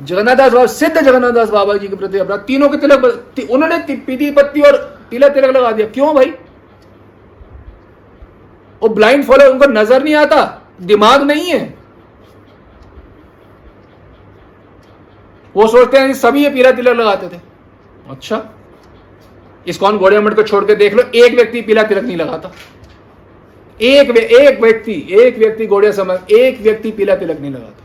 जगन्नाथ 0.00 0.36
दास 0.36 0.52
बाबा, 0.52 0.66
सिद्ध 0.68 0.96
जगन्नाथ 0.96 1.32
दास 1.32 1.50
बाबा 1.50 1.74
जी 1.74 1.88
के 1.88 1.96
प्रति 1.96 2.18
अपराध, 2.18 2.40
तीनों 2.40 2.68
के 2.68 2.76
तिलक 2.76 3.50
उन्होंने 3.50 3.78
पीती 3.98 4.30
पत्ती 4.32 4.60
और 4.62 4.76
तिलक 5.10 5.34
तिलक 5.34 5.56
लगा 5.56 5.70
दिया। 5.72 5.86
क्यों 5.88 6.14
भाई? 6.14 6.32
वो 8.82 8.88
ब्लाइंड 8.90 9.24
फॉलो 9.24 9.50
उनको 9.50 9.66
नज़र 9.70 10.02
नहीं 10.02 10.14
आता, 10.14 10.42
दिमाग 10.82 11.22
नहीं 11.22 11.50
है। 11.50 11.62
वो 15.54 15.66
सोचते 15.68 15.98
हैं 15.98 16.12
सभी 16.16 16.42
ये 16.42 16.50
पीला 16.50 16.70
तिलक 16.72 16.96
लगाते 16.96 17.28
थे। 17.28 17.40
अच्छा 18.10 18.42
इस 19.66 19.78
कौन 19.78 19.98
घोड़े 19.98 20.20
मठ 20.20 20.34
को 20.34 20.42
छोड़ 20.42 20.64
के 20.64 20.74
देख 20.74 20.94
लो, 20.94 21.02
एक 21.04 21.34
व्यक्ति 21.34 21.60
पीला 21.62 21.82
तिलक 21.82 22.04
नहीं 22.04 22.16
लगाता। 22.16 22.50
एक 23.80 24.10
एक 24.10 24.60
व्यक्ति 24.60 24.94
एक 25.20 25.38
व्यक्ति 25.38 25.66
घोड़े 25.66 25.92
समझ 25.92 26.18
एक 26.32 26.60
व्यक्ति 26.60 26.90
पीला 26.90 27.16
तिलक 27.16 27.40
नहीं 27.40 27.52
लगाता। 27.52 27.80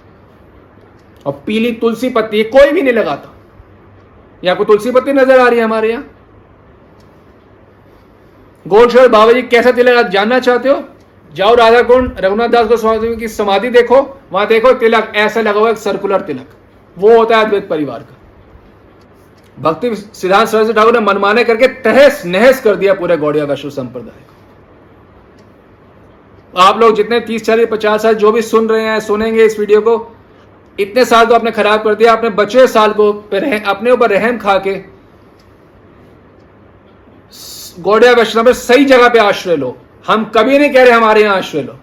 और 1.26 1.42
पीली 1.46 1.72
तुलसी 1.74 2.10
पत्ती 2.10 2.44
कोई 2.46 2.72
भी 2.72 2.82
नहीं 2.82 2.94
लगाता। 2.94 3.34
यहाँ 4.44 4.58
को 4.58 4.64
तुलसी 4.66 4.92
पत्ती 4.92 5.14
नज़र 5.14 5.40
आ 5.40 5.48
रही 5.48 5.60
है 5.60 5.66
हमारे 5.66 5.90
यहाँ? 5.90 6.04
गोलशोर 8.66 9.08
बाबा 9.08 9.32
जी 9.32 9.42
कैसा 9.44 9.72
तिलक 9.72 9.98
आप 9.98 10.12
जानना 10.12 10.40
चाहते 10.42 10.70
हो? 10.70 10.84
जाओ 11.34 11.56
राधा 11.56 11.82
कुंड 11.84 12.20
रघुनाथ 12.20 12.50
दास 12.50 12.68
गोस्वामी 12.68 13.16
की 13.16 13.28
समाधि 13.28 13.70
देखो, 13.70 14.02
वहाँ 14.32 14.48
देखो 14.48 14.72
तिलक, 14.76 15.12
ऐसा 15.16 15.42
लगा 15.42 15.60
हुआ 15.60 15.74
सर्कुलर 15.76 16.22
तिलक। 16.22 16.48
वो 16.98 17.18
होता 17.18 17.38
है 17.38 17.46
अद्वैत 17.46 17.68
परिवार 17.70 18.00
का। 18.00 18.16
भक्ति 19.58 19.96
सिद्धांत 19.96 20.48
सरस्वती 20.48 20.74
ठाकुर 20.74 20.94
ने 20.94 21.00
मनमाने 21.02 21.44
करके 21.44 21.68
तहस 21.84 22.24
नहस 22.26 22.62
कर 22.62 22.76
दिया 22.76 22.94
पूरे 22.94 23.18
गौड़िया 23.18 23.46
वैश्व 23.46 23.70
संप्रदाय 23.72 24.20
को। 24.22 24.37
आप 26.58 26.80
लोग 26.80 26.96
जितने 26.96 27.20
तीस 27.20 27.44
चालीस 27.46 27.68
पचास 27.72 28.02
साल 28.02 28.14
जो 28.16 28.32
भी 28.32 28.42
सुन 28.42 28.68
रहे 28.70 28.84
हैं 28.84 29.00
सुनेंगे 29.00 29.44
इस 29.46 29.60
वीडियो 29.60 29.82
को 29.82 29.96
इतने 30.78 31.04
साल 31.06 31.26
तो 31.26 31.36
आपने 31.36 31.52
खराब 31.52 31.84
कर 31.84 31.96
दिया 31.96 32.14
आपने 32.14 32.30
बचे 32.38 32.68
साल 32.68 32.94
को 32.94 33.12
अपने 33.12 33.92
ऊपर 33.92 34.10
रहम 34.10 34.38
खा 34.38 34.58
के 34.68 34.74
गौड़िया 37.80 38.14
वैष्णव 38.14 38.46
में 38.46 38.54
सही 38.54 38.86
जगह 38.86 39.10
पे 39.10 39.20
आश्रय 39.20 39.56
लो। 39.56 39.76
हम 40.06 40.24
कभी 40.36 40.58
नहीं 40.60 40.70
कह 40.74 40.84
रहे 40.84 40.92
हमारे 40.92 41.22
यहाँ 41.22 41.36
आश्रय 41.38 41.62
लो। 41.62 41.78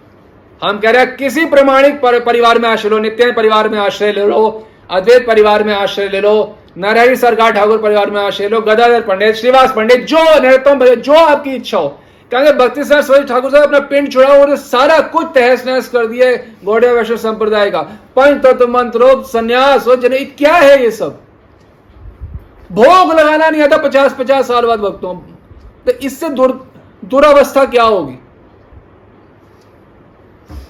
हम 0.61 0.79
कह 0.79 0.91
रहे 0.91 1.03
हैं 1.03 1.15
किसी 1.15 1.45
प्रमाणिक 1.45 1.99
पर, 2.01 2.19
परिवार 2.19 2.59
में 2.59 2.69
आश्रय 2.69 2.89
लो 2.89 2.99
नित्य 2.99 3.31
परिवार 3.31 3.69
में 3.69 3.77
आश्रय 3.79 4.11
ले 4.11 4.25
लो 4.27 4.67
अद्वैत 4.91 5.27
परिवार 5.27 5.63
में 5.63 5.73
आश्रय 5.73 6.07
ले 6.09 6.21
लो 6.21 6.57
नारायणी 6.77 7.15
सरकार 7.17 7.51
ठाकुर 7.53 7.77
परिवार 7.81 8.09
में 8.11 8.21
आश्रय 8.21 8.49
लो 8.49 8.61
गदाधर 8.61 9.01
पंडित 9.01 9.35
श्रीवास 9.35 9.73
पंडित 9.75 10.05
जो 10.05 10.23
नरोत्तम 10.39 10.85
जो 10.95 11.13
आपकी 11.15 11.55
इच्छा 11.55 11.77
हो 11.77 11.87
कहेंगे 12.31 12.51
भक्ति 12.53 12.83
सरस्वती 12.83 13.23
ठाकुर 13.23 13.51
साहब, 13.51 13.63
अपना 13.63 13.79
पिंड 13.79 14.11
छुड़ा 14.11 14.27
और 14.27 14.55
सारा 14.55 14.99
कुछ 14.99 15.27
तहस 15.35 15.65
नहस 15.65 15.87
कर 15.89 16.07
दिया 16.07 16.27
है 16.27 16.55
गौड़िया 16.65 16.91
वैष्णव 16.93 17.17
संप्रदाय 17.17 17.69
का। 17.71 17.81
पंच 18.15 18.41
तत्व 18.43 18.67
मंत्रोप 18.67 19.23
संन्यास 19.23 19.87
और 19.87 19.99
जन 19.99 20.17
क्या 20.37 20.53
है 20.53 20.81
ये 20.83 20.91
सब? 20.91 21.19
भोग 22.71 23.13
लगाना 23.13 23.49
नहीं 23.49 23.61
आता 23.61 23.77
पचास 23.77 24.15
पचास 24.19 24.47
साल 24.47 24.65
बाद 24.65 24.79
भक्तों। 24.79 25.15
तो 25.85 25.91
इससे 25.91 26.29
दुर, 26.29 26.51
दुरावस्था 27.05 27.65
क्या 27.65 27.83
होगी? 27.83 28.17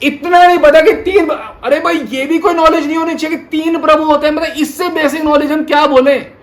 इतना 0.04 0.46
नहीं 0.48 0.58
पता 0.58 0.82
कि 0.82 0.92
तीन, 0.94 1.30
अरे 1.30 1.80
भाई, 1.80 1.98
ये 2.12 2.26
भी 2.26 2.40
कोई 2.40 2.54
नॉलेज 2.54 2.88
नहीं 2.88 2.98
होनी 2.98 3.16
चाहिए 3.16 3.38
कि 3.38 3.44
तीन 3.46 3.82
प्रभु 3.82 4.04
होते 4.04 4.28
हैं। 4.28 4.34
मतलब 4.34 4.58
इससे 4.58 4.90
बेसिक 4.90 5.24
नॉलेज 5.24 5.52
हम 5.52 5.64
क्या 5.64 5.86
बोले? 5.88 6.35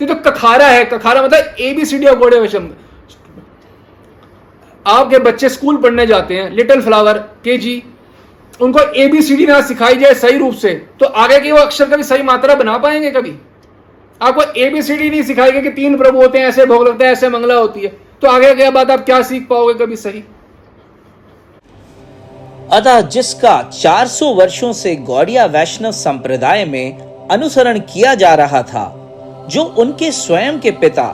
तो 0.00 0.14
कखारा 0.14 0.66
है, 0.66 0.84
कखारा 0.84 1.22
मतलब 1.22 1.38
ए 1.38 1.44
बी 1.56 1.64
एबीसीडी 1.64 2.06
ऑफ़ 2.06 2.18
गोडे 2.18 2.38
वैशम 2.40 2.68
आपके 4.86 5.18
बच्चे 5.20 5.48
स्कूल 5.48 5.76
पढ़ने 5.76 6.06
जाते 6.06 6.36
हैं, 6.36 6.50
लिटिल 6.50 6.80
फ्लावर 6.82 7.18
के 7.44 7.56
जी 7.58 7.82
उनको 8.60 8.80
एबीसीडी 8.96 9.46
ना 9.46 9.60
सिखाई 9.60 9.96
जाए 9.96 10.14
सही 10.14 10.38
रूप 10.38 10.54
से 10.54 10.74
तो 11.00 11.06
आगे 11.06 11.38
के 11.40 11.52
वो 11.52 11.58
अक्षर 11.58 11.88
कभी 11.90 12.02
सही 12.02 12.22
मात्रा 12.22 12.54
बना 12.54 12.76
पाएँगे 12.78 13.10
कभी? 13.10 13.32
आपको 14.20 14.42
एबीसीडी 14.60 15.10
नहीं 15.10 15.22
सिखाएँगे 15.22 15.60
कि 15.60 15.70
तीन 15.70 15.96
प्रभु 15.96 16.18
होते 16.18 16.38
हैं, 16.38 16.46
ऐसे 16.46 16.66
भोग 16.66 16.86
लगते 16.88 17.04
हैं, 17.04 17.12
ऐसे 17.12 17.28
मंगला 17.28 17.54
होती 17.54 17.80
है। 17.80 17.88
तो 18.22 18.28
आगे 18.28 18.54
क्या 18.54 18.70
बात 18.70 18.90
आप 18.90 19.04
क्या 19.04 19.22
सीख 19.22 19.46
पाओगे 19.48 19.74
कभी 19.74 19.96
सही? 19.96 20.22
अतः 22.72 23.00
जिसका 23.08 23.60
400 23.72 24.32
वर्षों 24.34 24.72
से 24.72 24.94
गौड़िया 25.06 25.44
वैष्णव 25.46 25.90
संप्रदाय 25.92 26.64
में 26.64 27.28
अनुसरण 27.30 27.78
किया 27.92 28.14
जा 28.14 28.34
रहा 28.34 28.62
था 28.62 28.84
जो 29.50 29.64
उनके 29.78 30.10
स्वयं 30.12 30.58
के 30.58 30.70
पिता, 30.70 31.06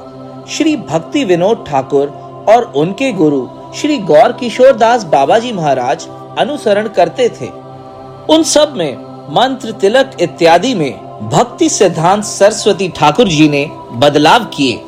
श्री 0.49 0.77
भक्ति 0.77 1.25
विनोद 1.25 1.65
ठाकुर 1.69 2.09
और 2.49 2.73
उनके 2.77 3.13
गुरु, 3.13 3.47
श्री 3.75 3.99
गौर 3.99 4.33
किशोर 4.33 4.73
दास 4.73 5.05
बाबा 5.05 5.39
जी 5.39 5.53
महाराज 5.53 6.07
अनुसरण 6.39 6.89
करते 6.89 7.29
थे। 7.41 7.49
उन 8.33 8.43
सब 8.43 8.75
में 8.77 8.97
मंत्र 9.35 9.73
तिलक 9.73 10.17
इत्यादि 10.21 10.75
में 10.75 10.93
भक्ति 11.29 11.69
सिद्धांत 11.69 12.25
सरस्वती 12.25 12.89
ठाकुर 12.89 13.29
जी 13.29 13.49
ने 13.49 13.65
बदलाव 13.93 14.45
किए। 14.45 14.81